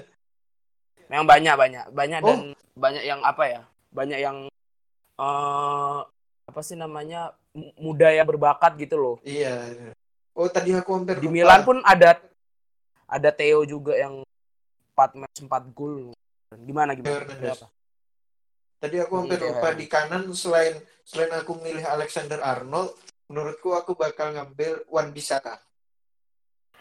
[1.05, 2.27] Memang banyak banyak banyak Oh.
[2.27, 2.39] dan
[2.73, 3.61] banyak yang apa ya?
[3.91, 4.37] Banyak yang
[5.13, 5.99] eh
[6.43, 9.15] apa sih namanya mu- muda yang berbakat gitu loh.
[9.21, 9.67] iya
[10.31, 11.33] oh tadi aku hampir Di lupa.
[11.33, 12.17] Milan pun ada
[13.05, 14.21] ada Theo juga yang
[14.91, 16.13] 4 match 4 gol.
[16.57, 17.25] Gimana gimana?
[17.25, 17.67] Berapa?
[18.77, 19.47] Tadi aku hampir Iya.
[19.49, 22.91] lupa di kanan selain selain aku milih Alexander Arnold,
[23.25, 25.57] menurutku aku bakal ngambil Wan Bisaka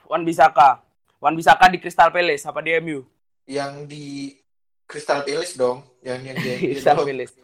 [0.05, 0.83] Wan Bisaka.
[1.19, 3.07] Wan Bisaka di Crystal Palace apa di MU?
[3.43, 4.35] yang di
[4.85, 7.35] Crystal Palace dong, yang yang dia Crystal Palace.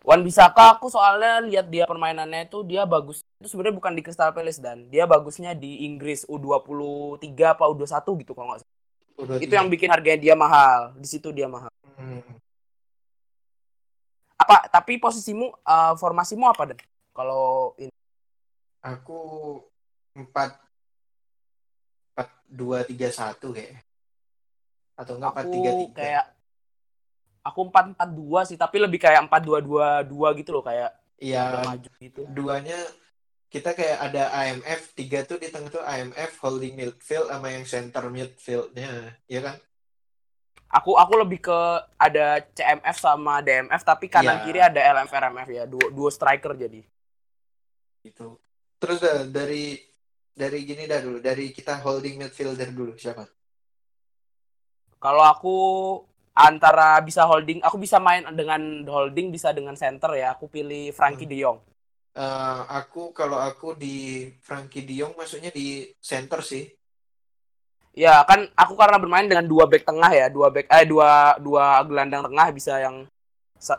[0.00, 3.20] Wan Bisaka aku soalnya lihat dia permainannya itu dia bagus.
[3.40, 8.32] Itu sebenarnya bukan di Crystal Palace dan dia bagusnya di Inggris U23 apa U21 gitu
[8.32, 8.77] kalau nggak salah.
[9.18, 9.58] Udah Itu tiga.
[9.58, 10.94] yang bikin harganya dia mahal.
[10.94, 11.72] Di situ dia mahal.
[11.98, 12.22] Hmm.
[14.38, 16.78] Apa tapi posisimu eh, formasimu apa dan?
[17.10, 17.90] Kalau ini
[18.78, 19.20] aku
[20.14, 20.54] empat
[22.14, 23.82] empat dua tiga satu kayak
[24.94, 26.24] atau enggak empat tiga tiga kayak
[27.48, 32.22] aku 442 sih, tapi lebih kayak 4222 gitu loh kayak iya maju gitu.
[32.30, 32.76] duanya
[33.48, 38.04] kita kayak ada IMF tiga tuh di tengah tuh IMF holding midfield sama yang center
[38.08, 38.90] midfieldnya
[39.26, 39.56] ya kan
[40.68, 41.58] Aku aku lebih ke
[41.96, 44.44] ada CMF sama DMF tapi kanan Iya.
[44.44, 45.64] kiri ada LMF RMF ya.
[45.64, 46.84] Dua dua striker jadi.
[47.98, 48.38] gitu
[48.76, 49.74] terus dah, dari
[50.30, 53.26] dari gini dah dulu dari kita holding midfielder dulu siapa
[54.98, 55.56] Kalau aku
[56.34, 60.34] antara bisa holding, aku bisa main dengan holding bisa dengan center ya.
[60.34, 61.30] Aku pilih Frankie Hmm.
[61.30, 61.58] De Jong.
[62.18, 66.66] Eh, aku kalau aku di Frankie De Jong maksudnya di center sih
[67.94, 71.78] Ya kan aku karena bermain dengan dua back tengah ya, dua back eh dua dua
[71.86, 73.06] gelandang tengah bisa yang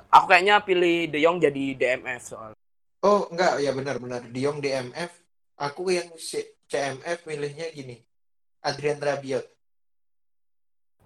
[0.08, 2.52] aku kayaknya pilih De Jong jadi DMF soal.
[3.04, 5.12] oh enggak ya benar-benar De Jong DMF
[5.60, 8.00] aku yang CMF milihnya gini
[8.64, 9.44] Adrian Rabiot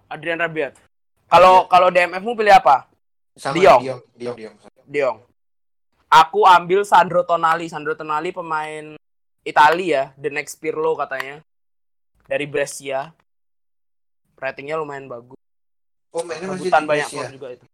[0.06, 0.78] Adrian Rabiot.
[1.26, 2.86] Kalau kalau DMF-mu pilih apa?
[3.34, 3.80] sama De Jong.
[3.82, 4.56] De Jong De Jong, De Jong.
[4.86, 5.18] De Jong.
[6.14, 7.66] Aku ambil Sandro Tonali.
[7.66, 8.94] Sandro Tonali pemain
[9.42, 11.42] Italia ya, the next Pirlo katanya.
[12.30, 13.10] Dari Brescia.
[14.38, 15.34] Ratingnya lumayan bagus.
[16.14, 17.34] oh mainnya masih Rebutan di banyak Brescia.
[17.34, 17.66] juga itu.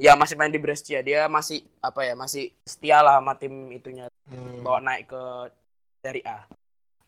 [0.00, 1.04] Ya masih main di Brescia.
[1.04, 2.16] Dia masih apa ya?
[2.16, 4.08] Masih setia lah sama tim itunya.
[4.24, 4.64] Hmm.
[4.64, 5.22] Bawa naik ke
[6.00, 6.48] Serie A.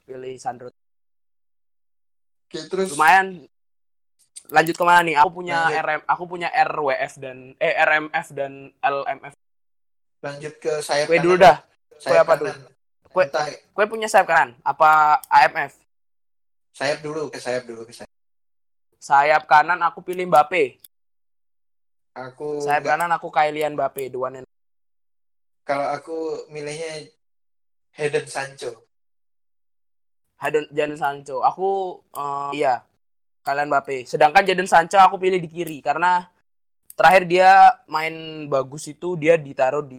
[0.04, 0.68] Pilih Sandro.
[2.44, 3.48] Oke, terus Lumayan.
[4.52, 5.16] Lanjut ke mana nih?
[5.16, 5.80] Aku punya Lanjut.
[5.88, 8.52] RM, aku punya RWF dan eh RMF dan
[8.84, 9.32] LMF.
[10.24, 11.24] Lanjut ke sayap Kue kanan.
[11.26, 11.56] dulu dah.
[12.00, 12.58] sayap apa kanan.
[13.06, 14.56] Kue- Entah, Kue punya sayap kanan?
[14.60, 15.76] Apa AMF?
[16.72, 18.10] sayap dulu ke sayap dulu ke sayap
[18.98, 20.80] Sayap kanan aku pilih Mbappe.
[22.14, 24.48] aku Sayap nggak- kanan aku Kylian Mbappe, one and
[25.62, 26.16] kalau aku
[26.48, 27.08] milihnya
[27.92, 28.84] Hayden Sancho
[30.36, 31.40] Jadon Jadon Sancho.
[31.40, 31.68] Aku
[32.10, 32.84] eh, iya
[33.40, 34.04] Kylian Mbappe.
[34.04, 36.28] Sedangkan Jadon Sancho aku pilih di kiri karena
[36.92, 37.48] terakhir dia
[37.86, 38.12] main
[38.46, 39.98] bagus itu dia ditaruh di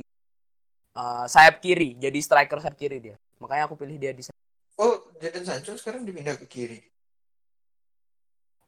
[0.95, 3.15] eh, sayap kiri, jadi striker sayap kiri dia.
[3.37, 4.39] Makanya aku pilih dia di sayap.
[4.77, 6.79] oh Jadon Sancho sekarang dipindah ke kiri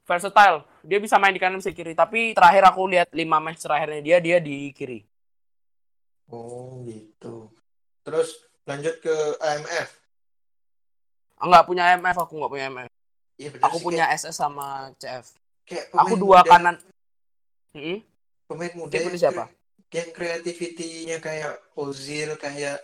[0.03, 0.63] Versatile.
[0.83, 4.17] Dia bisa main di kanan bisa kiri, tapi terakhir aku lihat 5 match terakhirnya dia
[4.17, 5.03] dia di kiri.
[6.27, 7.51] oh gitu
[8.03, 9.89] terus lanjut ke AMF
[11.37, 12.91] Enggak punya MF, aku nggak punya MF.
[13.37, 15.25] Iya benar Aku sih, punya kayak, SS sama CF.
[15.63, 16.75] kayak Aku dua muda- kanan.
[17.71, 17.99] Hmm?
[18.49, 19.43] pemain muda yang, siapa?
[19.87, 22.83] Yang kreativitinya kayak Ozil kayak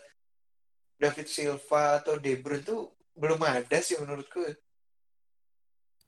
[0.95, 4.43] David Silva atau De Bruyne tuh belum ada sih menurutku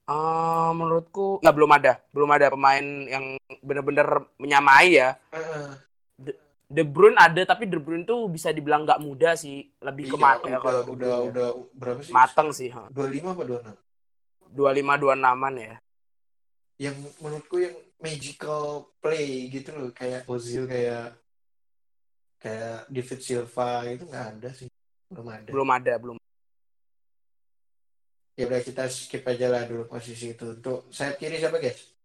[0.05, 5.17] Eh, menurutku ya belum ada, belum ada pemain yang benar-benar menyamai ya.
[5.33, 5.81] Heeh.
[6.65, 10.21] De Bruyne ada tapi De Bruyne tuh bisa dibilang nggak muda sih, lebih ke Iya,
[10.21, 11.25] mateng ya kalau De udah ya.
[11.33, 12.69] udah berapa sih mateng sih.
[12.69, 12.85] ha.
[12.93, 13.43] 25 apa
[14.53, 15.75] 26 25 26-an ya.
[16.77, 21.15] yang menurutku yang magical play gitu loh kayak Ozil kayak
[22.37, 24.67] kayak David Silva itu nggak ada sih
[25.09, 26.17] belum ada Belum ada, belum.
[28.35, 31.95] ya udah kita skip aja lah dulu posisi itu untuk sayap kiri siapa guys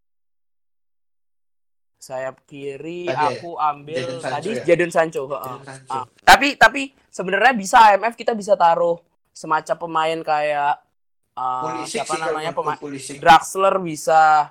[2.00, 3.28] Sayap kiri Tadi ya?
[3.36, 4.64] aku ambil Jadon Sancho tadi ya?
[4.64, 5.22] Jadon Sancho.
[5.28, 5.92] Jadon Sancho.
[5.92, 6.04] Ah.
[6.24, 8.96] Tapi tapi sebenarnya bisa AMF kita bisa taruh
[9.36, 10.74] semacam pemain kayak
[11.36, 12.80] Pulisic siapa namanya pemain
[13.20, 14.48] Draxler bisa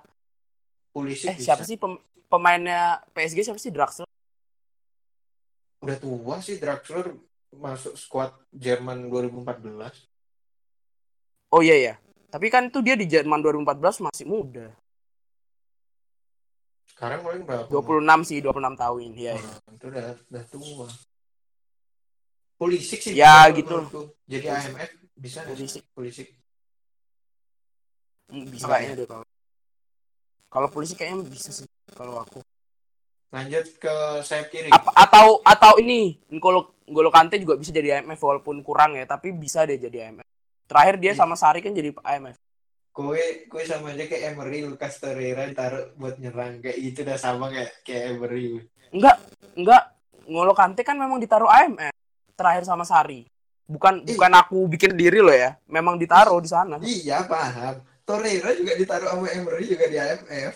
[0.89, 1.45] Pulisic eh bisa.
[1.53, 4.07] siapa sih pem- pemainnya PSG siapa sih Draxler?
[5.79, 7.15] udah tua sih Draxler
[7.49, 10.05] masuk squad Jerman 2014
[11.49, 11.93] Oh iya ya.
[12.29, 14.69] Tapi kan itu dia di Jerman 2014 masih muda.
[16.89, 19.15] sekarang paling berapa 26 sih, 26 tahun.
[19.15, 19.33] Iya.
[19.33, 20.87] Nah, itu udah udah tua
[22.53, 23.71] Pulisic sih Ya, gitu.
[23.71, 24.13] menurutku.
[24.27, 25.47] jadi AMF bisa?
[25.47, 25.87] Pulisic.
[25.95, 26.27] Pulisic
[28.29, 29.25] Hmm, Bisa kayaknya deh kalau.
[30.49, 32.41] Kalau polisi kayaknya bisa sih kalau aku.
[33.29, 38.17] lanjut ke sayap kiri Apa, atau atau ini N'Golo N'Golo Kante juga bisa jadi IMF
[38.17, 40.25] walaupun kurang ya, tapi bisa deh jadi IMF.
[40.65, 41.19] Terakhir dia Iya.
[41.19, 42.37] sama Sari kan jadi IMF.
[42.89, 47.47] kue kue sama aja kayak Emery Lucas Torreira taruh buat nyerang kayak itu udah sama
[47.47, 49.21] kayak kayak Emery Enggak,
[49.53, 49.83] enggak.
[50.25, 51.93] N'Golo Kante kan memang ditaruh IMF
[52.33, 53.29] terakhir sama Sari.
[53.63, 54.17] Bukan Ih.
[54.17, 55.53] bukan aku bikin diri loh ya.
[55.69, 56.81] Memang ditaruh di sana.
[56.81, 57.77] iya paham
[58.09, 60.55] Torreira juga ditaruh sama Emery juga di AMF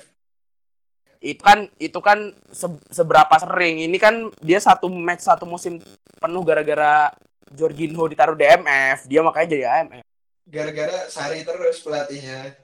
[1.23, 2.19] itu kan itu kan
[2.51, 3.87] se- seberapa sering.
[3.87, 5.79] Ini kan dia satu match satu musim
[6.19, 7.13] penuh gara-gara
[7.53, 10.03] Jorginho ditaruh DMF dia makanya jadi AMF
[10.43, 12.57] gara-gara Sari terus pelatihnya.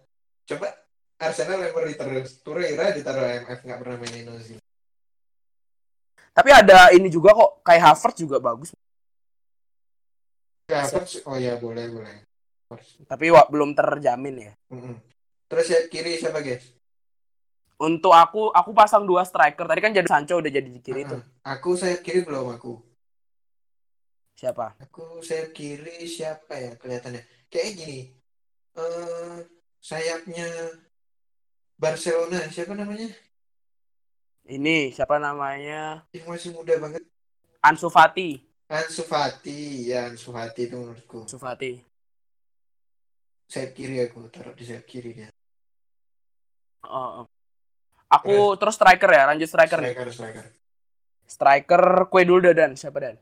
[0.43, 0.75] Coba
[1.21, 2.43] Arsenal Emery terus.
[2.43, 4.59] Torreira ditaruh AMF nggak pernah mainin Ozil.
[6.35, 8.75] Tapi ada ini juga kok kayak Havertz juga bagus.
[10.67, 12.28] Havertz, oh ya boleh boleh
[13.05, 14.95] tapi wa- belum terjamin ya Mm-mm.
[15.49, 16.69] terus ya kiri siapa guys
[17.79, 21.09] untuk aku aku pasang dua striker tadi kan jadi Sancho udah jadi di kiri Ah,
[21.09, 22.77] tuh aku sayap kiri belum aku
[24.35, 27.27] siapa Aku sayap kiri siapa ya kelihatannya?
[27.51, 27.99] Kayak gini.
[28.71, 29.37] Eh
[29.83, 30.47] sayapnya
[31.75, 33.11] Barcelona siapa namanya?
[34.47, 36.07] Ini siapa namanya?
[36.15, 37.03] Yang masih muda banget.
[37.59, 38.39] Ansu Fati.
[38.71, 41.27] Ansu Fati, ya Ansu Fati itu menurutku.
[41.27, 41.83] Ansu Fati.
[43.49, 45.29] Sayap kiri aku taruh di sayap kiri dia.
[46.85, 47.25] Oh, oh.
[48.09, 49.93] Aku terus striker ya, lanjut striker nih.
[49.93, 50.45] Striker, striker.
[51.29, 53.17] Striker kue dulu dah, dan siapa dan?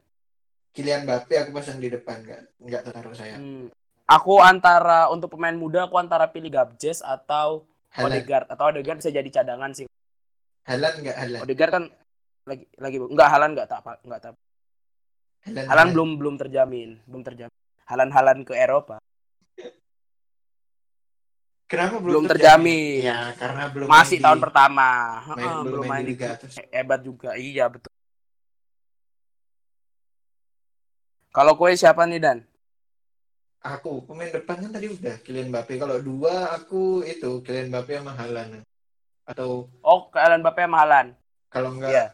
[0.76, 3.40] Kylian Mbappe aku pasang di depan nggak nggak taruh saya.
[3.40, 3.72] Hmm.
[4.08, 9.12] Aku antara untuk pemain muda aku antara pilih Gabjes atau Halan, Odegaard atau Odegaard bisa
[9.12, 9.88] jadi cadangan sih.
[10.64, 11.40] Halan nggak Halan.
[11.44, 11.84] Odegaard kan
[12.48, 14.34] lagi lagi enggak Halan enggak tak enggak tak.
[15.50, 17.56] Halan, Halan belum belum terjamin, belum terjamin.
[17.88, 19.00] Halan-halan ke Eropa.
[21.68, 23.04] Kenapa Belum belum, terjamin.
[23.04, 24.90] Ya karena belum Masih main tahun di- pertama.
[25.28, 26.30] main- Heeh, belum main di Liga.
[26.34, 27.30] Terus Hebat juga.
[27.36, 27.92] Iya, betul.
[31.30, 32.40] Kalau kue siapa nih Dan?
[33.60, 35.76] aku pemain depan kan tadi udah Kylian Mbappe.
[35.76, 38.64] Kalau dua aku itu Kylian Mbappe sama Halan.
[39.28, 41.08] Atau Oh, kalian Mbappe sama Halan.
[41.48, 42.06] kalau nggak Iya.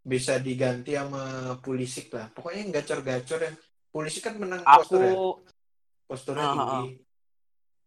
[0.00, 1.22] bisa diganti sama
[1.58, 2.30] Pulisic lah.
[2.30, 3.52] Pokoknya yang gacor-gacor ya.
[3.90, 5.12] Pulisic kan menang Aku postur ya.
[6.06, 6.90] Posturnya Ah, ah, tinggi.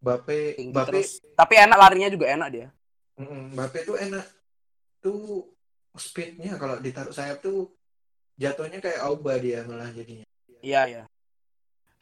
[0.03, 1.23] Tinggi Mbappe, terus.
[1.31, 2.67] Tapi enak larinya juga enak dia.
[3.23, 4.25] Mbappe tuh enak.
[4.99, 5.47] Tuh
[5.95, 7.71] speednya kalau ditaruh sayap tuh
[8.35, 10.27] jatuhnya kayak Auba dia malah jadinya.
[10.59, 11.03] Iya, iya.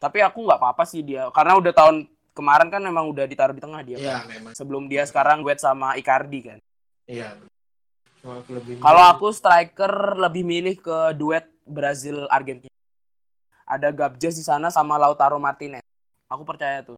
[0.02, 1.30] Tapi aku nggak apa-apa sih dia.
[1.30, 3.98] Karena udah tahun kemarin kan memang udah ditaruh di tengah dia.
[4.02, 4.58] Iya memang.
[4.58, 6.58] Sebelum dia sekarang duet sama Icardi kan.
[7.06, 7.38] Iya.
[8.82, 12.74] Kalau aku striker lebih milih ke duet Brazil Argentina.
[13.66, 15.82] Ada Gabjes di sana sama Lautaro Martinez.
[16.30, 16.98] Aku percaya tuh.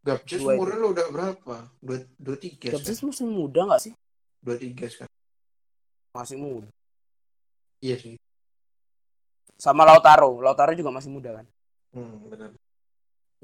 [0.00, 0.40] Itu.
[0.48, 1.56] umurnya lo udah berapa?
[1.84, 3.12] Dua, dua tiga sekarang.
[3.12, 3.92] masih muda nggak sih?
[4.40, 5.16] Dua tiga sekarang.
[6.16, 6.68] Masih muda.
[7.84, 8.14] Iya sih.
[9.60, 10.40] Sama Lautaro.
[10.40, 11.46] Lautaro juga masih muda kan.
[11.92, 12.50] Hmm, benar.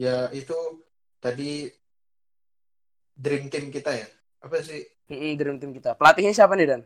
[0.00, 0.56] Ya itu
[1.20, 1.68] tadi
[3.12, 4.08] dream team kita ya.
[4.40, 5.94] Apa sih Mm-mm, dream team kita.
[5.94, 6.82] Pelatihnya siapa nih Dan?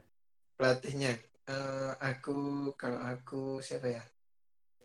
[0.61, 1.16] pelatihnya?
[1.48, 4.02] Eh, aku kalau aku siapa ya?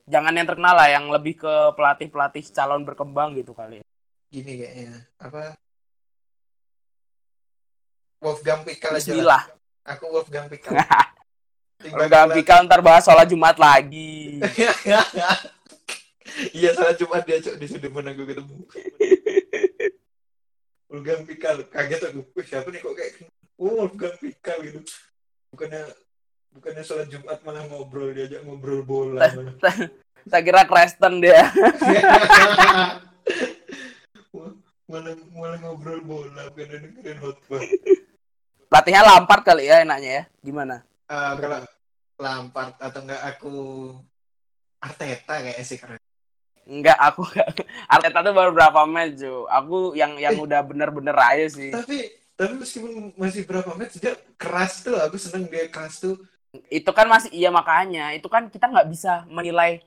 [0.07, 3.81] Jangan yang terkenal lah, yang lebih ke pelatih-pelatih calon berkembang gitu kali.
[3.81, 3.85] ya.
[4.35, 4.99] Gini kayaknya.
[5.15, 5.55] Apa?
[8.19, 9.43] Wolfgang Pikal aja lah.
[9.87, 10.75] Aku Wolfgang Pikal.
[11.87, 14.35] Nggak Pikal ntar bahas sholat Jumat lagi.
[16.51, 18.59] Iya salah Jumat dia cok di sudut mana gue ketemu.
[20.91, 22.27] Wolfgang Pikal kaget aku.
[22.43, 24.83] Siapa nih kok kayak oh, Wolfgang Pikal gitu.
[25.55, 25.95] Bukannya
[26.51, 29.31] bukannya sholat Jumat malah ngobrol diajak ngobrol bola.
[30.27, 31.47] Saya kira Kristen dia.
[34.85, 37.61] Malah malah ngobrol bola bukan dengerin khotbah.
[38.69, 40.23] Pelatihnya Lampard kali ya enaknya ya.
[40.41, 40.85] Gimana?
[41.09, 41.59] Eh, kalau
[42.21, 43.53] Lampard atau enggak aku
[44.81, 46.01] Arteta kayak sih keren.
[46.65, 47.25] Enggak, aku.
[47.93, 49.45] Arteta tuh baru berapa match, Jo.
[49.49, 51.73] Aku yang yang udah bener-bener aja sih.
[51.73, 56.19] Tapi tapi meskipun masih berapa match dia keras tuh aku seneng dia keras tuh
[56.67, 58.13] Itu kan masih iya makanya.
[58.13, 59.81] Itu kan kita nggak bisa menilai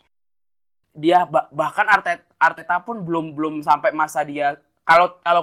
[0.93, 4.59] dia bah- bahkan Arteta Arteta pun belum belum sampai masa dia
[4.89, 5.43] kalau kalau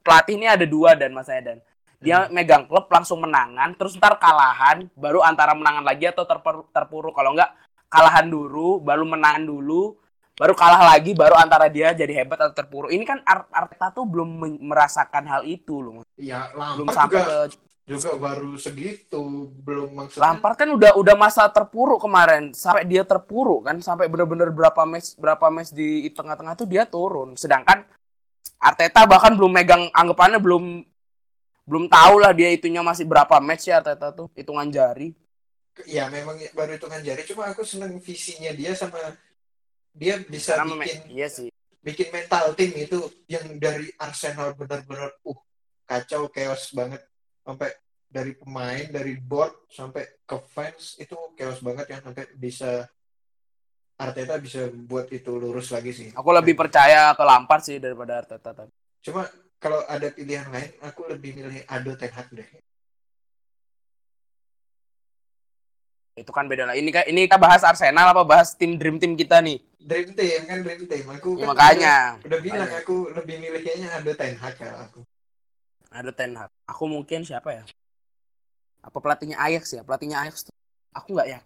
[0.00, 1.60] pelatih ini ada dua dan Mas Edan.
[1.98, 7.10] Dia megang klub langsung menangan, terus ntar kalahan, baru antara menangan lagi atau terper- terpuruk.
[7.10, 7.50] Kalau enggak
[7.90, 9.98] kalahan dulu, baru menangan dulu,
[10.38, 12.94] baru kalah lagi, baru antara dia jadi hebat atau terpuruk.
[12.94, 14.30] Ini kan Ar- Arteta tuh belum
[14.62, 16.06] merasakan hal itu loh.
[16.14, 21.48] ya Belum sampai juga ke juga baru segitu belum maksudnya Lampard kan udah udah masa
[21.48, 26.68] terpuruk kemarin sampai dia terpuruk kan sampai bener-bener berapa match berapa match di tengah-tengah tuh
[26.68, 27.88] dia turun sedangkan
[28.56, 30.82] Arteta bahkan belum megang anggapannya belum
[31.68, 35.12] belum tahu lah dia itunya masih berapa match ya Arteta tuh hitungan jari.
[35.86, 37.22] Ya memang baru hitungan jari.
[37.28, 38.98] Cuma aku seneng visinya dia sama
[39.94, 41.52] dia bisa Karena bikin iya sih.
[41.78, 42.98] bikin mental tim itu
[43.30, 45.38] yang dari Arsenal benar-benar uh
[45.86, 47.04] kacau chaos banget.
[47.44, 47.70] Sampai
[48.08, 51.98] dari pemain dari board sampai ke fans itu chaos banget ya.
[52.02, 52.88] Sampai bisa
[53.98, 56.08] Arteta bisa buat itu lurus lagi sih.
[56.14, 58.70] Aku lebih percaya ke Lampard sih daripada Arteta tapi.
[59.02, 59.26] Cuma
[59.58, 62.46] kalau ada pilihan lain aku lebih milih Ado Ten Hag deh.
[66.14, 69.14] Itu kan beda lah ini kan ini kita bahas Arsenal apa bahas tim dream team
[69.14, 69.58] kita nih?
[69.78, 71.04] Dream Team kan Dream Team.
[71.14, 71.94] Aku Ya, kan makanya.
[72.18, 72.82] udah, udah bilang Makanya.
[72.82, 75.00] aku lebih milih kayaknya Ado Ten Hag kalau aku.
[75.90, 76.50] Ada Ten Hag.
[76.66, 77.62] Aku mungkin siapa ya?
[78.82, 79.82] Apa pelatihnya Ajax ya?
[79.82, 80.54] Pelatihnya Ajax tuh.
[80.94, 81.40] Aku nggak ya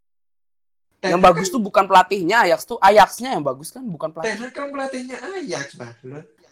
[1.03, 4.53] yang bagus tuh bukan pelatihnya Ajax tuh Ajaxnya yang bagus kan bukan kan, pelatih Hag
[4.55, 5.67] kan pelatihnya Ajax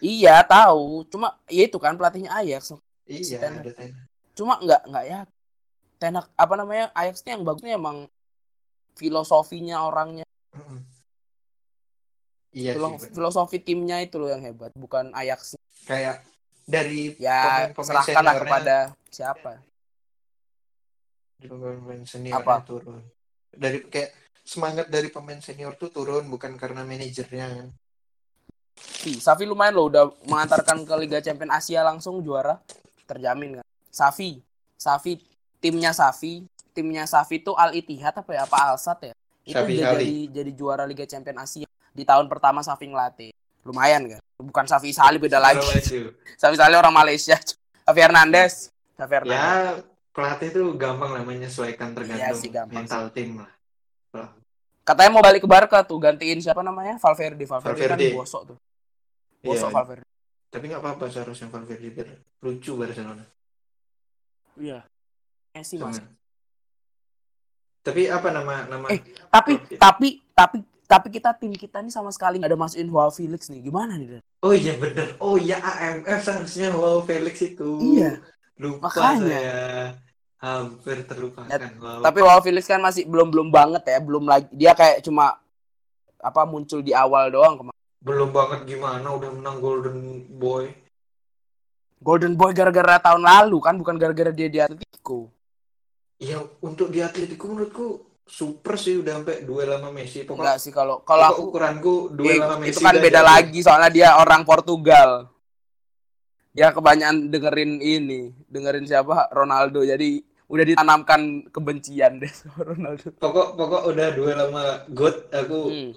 [0.02, 2.74] iya tahu cuma ya itu kan pelatihnya Ajax
[3.06, 3.94] iya Ten Hag
[4.34, 5.20] cuma nggak nggak ya
[6.02, 8.10] Ten Hag apa namanya Ajaxnya yang bagusnya emang
[8.98, 10.26] filosofinya orangnya.
[12.50, 13.14] Iya Filo- sih, bener.
[13.16, 15.54] filosofi timnya itu loh yang hebat bukan Ajax
[15.86, 16.26] kayak
[16.66, 18.76] dari Ya, serahkanlah kepada
[19.08, 19.62] siapa?
[21.40, 22.60] dari pemain senior Apa?
[22.66, 23.00] turun.
[23.48, 24.10] Dari kayak
[24.50, 27.68] semangat dari pemain senior tuh turun bukan karena manajernya kan.
[28.74, 32.58] Safi, Safi lumayan loh udah mengantarkan ke Liga Champions Asia langsung juara.
[33.06, 33.66] Terjamin kan.
[33.94, 34.42] Safi,
[34.74, 35.22] Safi
[35.62, 36.42] timnya Safi,
[36.74, 38.42] timnya Safi itu Al Ittihad apa ya?
[38.42, 39.14] Apa Al Sadd ya?
[39.46, 39.94] Itu Safi udah Ali.
[39.94, 40.10] jadi
[40.42, 43.30] jadi juara Liga Champions Asia di tahun pertama Safi ngelatih.
[43.62, 44.20] Lumayan kan.
[44.40, 45.62] Bukan Safi Salih beda lagi.
[46.34, 47.38] Safi Salih orang Malaysia.
[47.86, 48.74] Safi Hernandez.
[48.98, 49.38] Safi Hernandez.
[49.38, 49.78] Ya
[50.10, 53.50] pelatih tuh gampang lah menyesuaikan tergantung Iya sih, gampang mental tim lah.
[54.90, 56.98] Katanya mau balik ke Barca tuh gantiin siapa namanya?
[56.98, 57.46] Valverde.
[57.46, 58.06] Valverde, Valverde.
[58.10, 58.58] kan bosok tuh.
[59.40, 59.76] Bosok Iya.
[59.76, 60.06] Valverde.
[60.50, 62.08] Tapi nggak apa-apa seharusnya Valverde biar
[62.40, 63.22] lucu Barcelona.
[64.58, 64.82] Iya.
[65.52, 66.02] Messi mas.
[67.80, 68.98] Tapi apa nama nama Eh,
[69.30, 73.46] Tapi tapi tapi tapi kita tim kita nih sama sekali nggak ada masukin Joao Felix
[73.46, 73.62] nih.
[73.62, 74.18] Gimana nih?
[74.18, 74.22] Dan?
[74.42, 75.14] Oh iya bener.
[75.18, 77.78] Oh iya AMF seharusnya wow Felix itu.
[77.94, 78.18] Iya.
[78.58, 79.22] Lupa Makanya.
[79.22, 79.54] saya.
[80.40, 81.52] Hampir terlupakan.
[81.52, 82.00] Ya, Wow.
[82.00, 85.36] Tapi Joao Felix kan masih belum belum banget ya, belum lagi dia kayak cuma
[86.16, 87.80] apa muncul di awal doang kemarin.
[88.00, 90.72] Belum banget gimana udah menang Golden Boy.
[92.00, 95.28] Golden Boy gara-gara tahun lalu kan bukan gara-gara dia di Atletico.
[96.16, 97.86] Ya untuk di Atletico menurutku
[98.24, 100.24] super sih udah sampai duel sama Messi.
[100.24, 102.72] Pokoknya Enggak sih kalau kalau aku ukuranku duel eh, sama Messi.
[102.72, 103.28] itu kan beda jadi.
[103.28, 105.28] lagi soalnya dia orang Portugal.
[106.50, 109.84] Dia kebanyakan dengerin ini, dengerin siapa Ronaldo.
[109.84, 113.14] Jadi udah ditanamkan kebencian deh sama Ronaldo.
[113.16, 115.90] Pokok pokok udah duel sama God aku Hmm.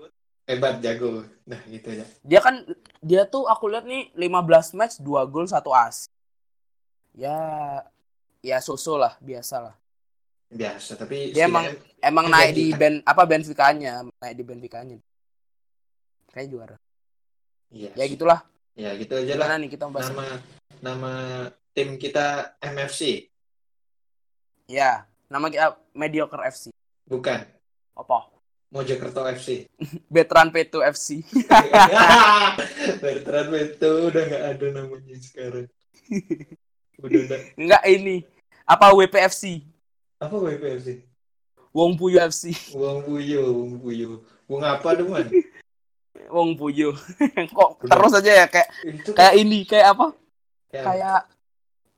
[0.46, 1.26] hebat jago.
[1.44, 2.06] Nah gitu aja.
[2.22, 2.62] Dia kan
[3.02, 6.06] dia tuh aku lihat nih 15 match 2 gol 1 as.
[7.13, 7.34] Ya
[8.39, 9.76] ya so-so lah, biasa lah.
[10.48, 15.00] Biasa tapi Dia emang- Emang naik di ben apa Benfica-nya, naik di Benfica-nya.
[16.30, 16.78] Kayak juara.
[17.72, 17.96] Iya.
[17.96, 18.39] Ya gitulah.
[18.76, 19.56] Ya gitu aja lah.
[19.56, 20.12] Nih kita bahas?
[20.12, 20.28] Nama
[20.84, 21.13] nama
[21.72, 23.33] tim kita MFC.
[24.65, 26.71] Ya, nama kita Mediocre FC.
[27.04, 27.43] Bukan.
[27.93, 28.32] Apa?
[28.71, 29.67] Mojokerto FC.
[30.13, 31.21] Veteran P2 FC.
[32.97, 35.67] Bertrand itu udah nggak ada namanya sekarang.
[36.97, 37.41] Udah nggak.
[37.62, 38.26] Enggak ini.
[38.63, 39.62] Apa WPFC?
[40.17, 41.04] Apa WPFC?
[41.69, 42.54] Wong Puyo FC.
[42.71, 44.10] Wong Puyo, Wong Puyo.
[44.47, 45.28] Wong apa teman?
[46.34, 46.95] Wong Puyo.
[47.52, 50.15] Kok terus aja ya kayak Itu kayak ini, kayak apa?
[50.71, 51.21] kayak- Kayak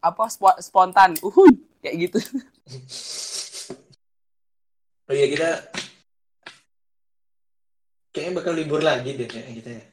[0.02, 1.16] apa spo- spontan.
[1.22, 2.20] Uhuy, kayak gitu.
[5.06, 5.50] Oh iya kita
[8.10, 9.84] kayaknya bakal libur lagi deh kayaknya kita ya.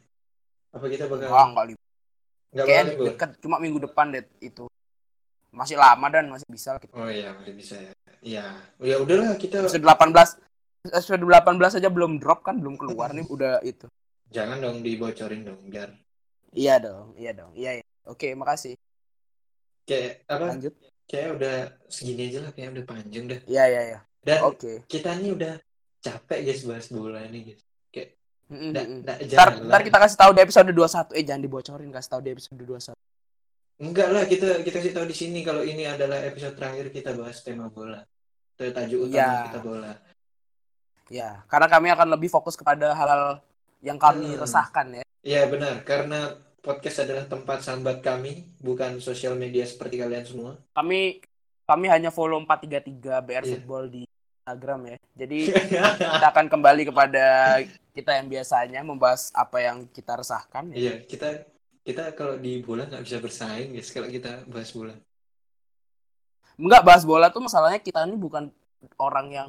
[0.72, 1.84] Apa kita bakal Enggak, enggak libur.
[2.52, 3.06] nggak bakal libur?
[3.12, 4.64] deket cuma minggu depan deh itu.
[5.52, 6.80] Masih lama dan masih bisa.
[6.96, 7.92] Oh iya masih bisa ya.
[8.22, 8.46] Iya.
[8.80, 10.40] Oh, ya udahlah kita Episode 18
[10.90, 13.86] episode 18 aja belum drop kan, belum keluar nih udah itu.
[14.32, 15.92] jangan dong dibocorin dong biar
[16.52, 17.52] Iya dong, iya dong.
[17.56, 17.84] Iya, iya.
[18.04, 18.76] Oke, makasih.
[19.88, 20.74] kayak apa Lanjut.
[21.12, 21.56] Kayak udah
[21.92, 23.40] segini aja lah kayak udah panjang dah.
[23.44, 23.98] Iya, iya, iya.
[24.24, 24.88] Dan Oke.
[24.88, 25.54] kita nih udah
[26.00, 27.62] capek guys bahas bola ini guys.
[28.52, 29.00] Mm, Nggak, mm, mm.
[29.32, 31.16] nggak Ntar, kita kasih tahu di episode 21.
[31.16, 32.92] Eh, jangan dibocorin, kasih tahu di episode 21.
[33.80, 37.40] Enggak lah kita kita kasih tahu di sini kalau ini adalah episode terakhir kita bahas
[37.40, 38.04] tema bola.
[38.54, 39.30] Itu tajuk utama Iya.
[39.48, 39.92] kita bola.
[41.08, 43.40] Ya, karena kami akan lebih fokus kepada hal-hal
[43.80, 44.40] yang kami Hmm.
[44.44, 45.04] resahkan ya.
[45.24, 50.50] Iya benar karena podcast adalah tempat sambat kami bukan sosial media seperti kalian semua.
[50.72, 51.18] Kami
[51.66, 53.50] kami hanya follow 433 BR Iya.
[53.58, 54.96] Football di Instagram ya.
[55.18, 55.38] Jadi
[56.14, 57.24] kita akan kembali kepada
[57.92, 60.76] kita yang biasanya membahas apa yang kita resahkan ya.
[60.78, 61.28] Iya kita
[61.82, 64.94] kita kalau di bola nggak bisa bersaing guys kalau kita bahas bola.
[66.54, 68.54] Enggak bahas bola tuh masalahnya kita ini bukan
[69.02, 69.48] orang yang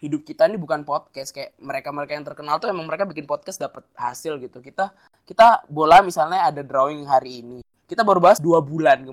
[0.00, 3.84] hidup kita ini bukan podcast kayak mereka-mereka yang terkenal tuh emang mereka bikin podcast dapat
[3.94, 4.58] hasil gitu.
[4.58, 4.90] Kita
[5.22, 7.58] kita bola misalnya ada drawing hari ini.
[7.84, 9.12] Kita baru bahas dua bulan.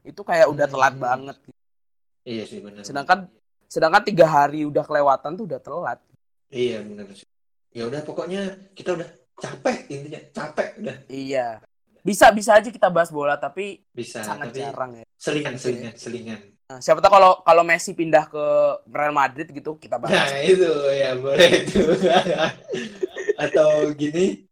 [0.00, 1.02] Itu kayak udah telat Hmm.
[1.02, 1.36] banget.
[2.22, 2.84] Iya sih benar.
[2.84, 3.18] Sedangkan
[3.64, 5.98] sedangkan tiga hari udah kelewatan tuh udah telat.
[6.52, 7.24] Iya benar sih.
[7.72, 8.42] Ya udah pokoknya
[8.74, 9.08] kita udah
[9.40, 11.64] capek intinya capek udah Iya.
[12.00, 15.04] Bisa bisa aja kita bahas bola tapi bisa sangat tapi jarang ya.
[15.16, 16.40] selingan selingan selingan.
[16.70, 18.44] Nah, siapa tahu kalau kalau Messi pindah ke
[18.86, 20.30] Real Madrid gitu kita Nah bahas.
[20.46, 21.82] itu ya boleh itu.
[23.42, 24.46] Atau gini,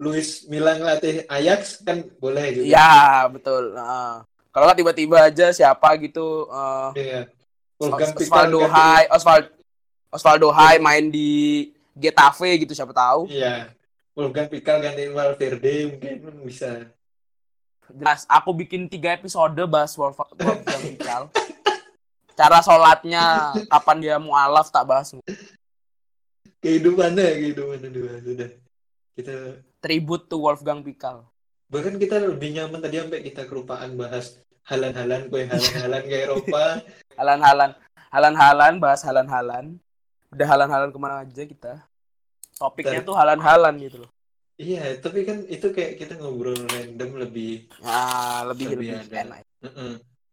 [0.00, 2.64] Luis Milan latih Ajax kan boleh juga.
[2.72, 3.76] Iya, betul.
[3.76, 7.20] Nah, kalau nggak tiba-tiba aja siapa gitu eh, Iya.
[7.76, 9.48] Wolfgang Osvaldo Hai, Osvaldo
[10.08, 13.28] Osvaldo Hai main di Getafe gitu siapa tahu.
[13.28, 13.76] Iya.
[14.16, 16.88] Wolfgang Pickle gantiin Valverde mungkin bisa.
[17.92, 21.28] Jelas, aku bikin tiga episode bahas Wolf Wolfgang Pickle.
[22.38, 25.10] Cara sholatnya, kapan dia mualaf tak bahas.
[26.58, 28.50] Kehidupannya kehidupannya dua sudah.
[29.14, 29.34] Kita
[29.78, 31.26] Tribute to Wolfgang Pickle.
[31.68, 36.64] bahkan kita lebih nyaman tadi sampai kita kelupaan bahas halan-halan kue halan-halan ke Eropa.
[37.18, 37.70] Halan-halan.
[38.08, 39.76] Halan-halan bahas halan-halan.
[40.32, 41.84] Udah halan-halan ke mana aja kita?
[42.56, 44.10] Topiknya Dan- tuh halan-halan gitu loh.
[44.56, 49.40] Iya tapi kan itu kayak kita ngobrol random lebih nah lebih Lebih lebih, enak.
[49.62, 49.92] Heeh.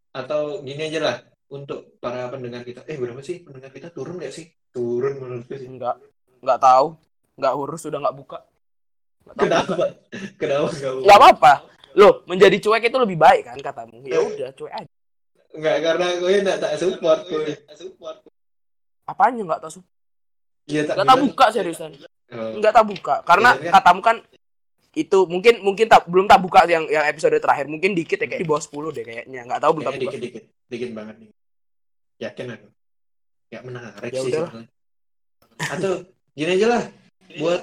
[0.09, 1.17] atau gini aja lah
[1.51, 2.81] untuk para pendengar kita.
[2.89, 3.93] Eh berapa sih pendengar kita?
[3.93, 4.49] Turun nggak sih?
[4.73, 5.69] Turun menurutku sih.
[5.69, 6.01] Enggak
[6.41, 6.97] enggak tahu.
[7.35, 8.39] Enggak urus sudah enggak buka.
[9.25, 9.45] Nggak tahu.
[9.45, 9.73] Kenapa?
[9.73, 9.87] Buka.
[10.39, 11.53] kenapa nggak nggak apa-apa.
[11.95, 14.03] Loh menjadi cuek itu lebih baik kan katamu.
[14.03, 14.91] Ya udah cuek aja.
[15.55, 17.55] Nggak karena gue nggak tak support gue
[19.05, 19.81] apanya nggak tahu
[20.65, 21.29] Iya tak nggak tahu bilang.
[21.29, 21.91] buka seriusan.
[22.33, 23.15] Oh, nggak tak buka.
[23.21, 23.69] Karena kan?
[23.69, 24.17] katamu kan
[24.95, 27.67] itu mungkin mungkin tak belum tak buka yang yang episode terakhir.
[27.67, 29.41] Mungkin dikit ya kayak di bawah 10 deh kayaknya.
[29.43, 30.15] Nggak tahu belum tak kayaknya buka.
[30.15, 30.43] dikit dikit.
[30.71, 31.31] Dikit banget nih.
[32.23, 32.67] Yakin aku.
[33.51, 34.67] Nggak menarik Ya sih sebenarnya.
[35.55, 35.93] atau
[36.35, 36.83] gini aja lah
[37.39, 37.61] buat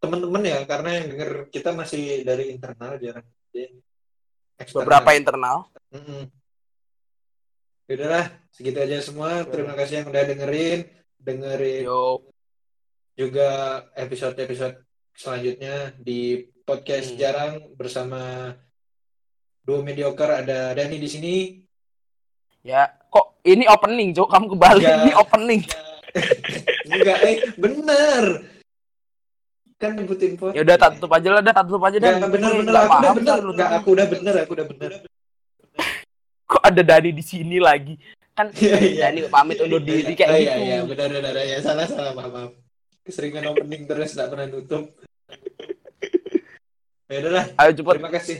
[0.00, 3.76] teman-teman ya karena yang denger kita masih dari internal jarang Jadi,
[4.60, 4.84] eksternal.
[4.84, 5.56] beberapa internal.
[5.92, 6.22] Mm-mm.
[7.86, 9.46] Yaudahlah, segitu aja semua.
[9.46, 10.80] Terima kasih yang udah dengerin.
[11.22, 12.22] Dengerin yo.
[13.14, 14.85] juga episode-episode
[15.16, 16.20] selanjutnya di
[16.62, 17.18] podcast Hmm.
[17.18, 18.52] jarang bersama
[19.60, 21.36] duo mediocre ada Dani di sini.
[22.60, 24.98] ya kok ini opening cok kamu kembali Ya.
[25.00, 25.62] ini opening
[26.86, 28.24] Enggak, eh bener.
[29.76, 30.56] Kan nyebutin podcast.
[30.56, 32.96] ya udah tak tutup aja lah dah tak tutup aja dah Enggak bener bener aku
[32.96, 33.38] udah bener.
[33.46, 34.92] Enggak aku udah bener, aku udah bener.
[36.46, 37.94] kok ada Dani di sini lagi
[38.32, 39.00] kan Iya, iya.
[39.06, 41.58] Dani pamit undur diri kayak Oh, gitu Iya, iya, benar benar ya.
[41.58, 42.28] Salah salah maaf.
[42.28, 42.50] maaf.
[43.06, 44.84] Keseringan opening terus enggak pernah nutup.
[47.06, 48.38] Ya udahlah, ayo cepet terima kasih.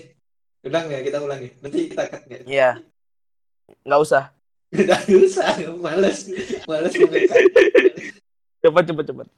[0.66, 1.54] Ulang ya, kita ulangi.
[1.62, 2.38] Nanti kita cut ya.
[2.42, 2.70] iya
[3.86, 4.30] nggak usah
[4.74, 5.46] Udah usah,
[5.78, 6.26] males.
[6.66, 7.42] Males nge-cut.
[8.66, 9.28] cepet cepet cepet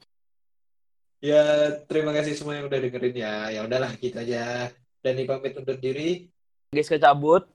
[1.21, 1.43] Ya,
[1.85, 3.33] terima kasih semua yang udah dengerin ya.
[3.53, 4.73] Ya udahlah, gitu aja.
[5.05, 6.27] Dani pamit undur diri.
[6.69, 7.49] guys kecabut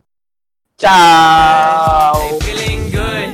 [0.74, 3.30] ciao feeling good,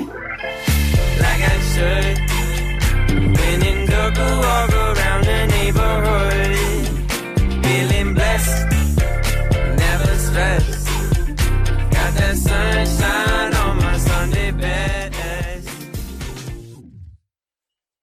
[1.20, 2.16] like I should.
[4.20, 6.19] people walk around the neighborhood.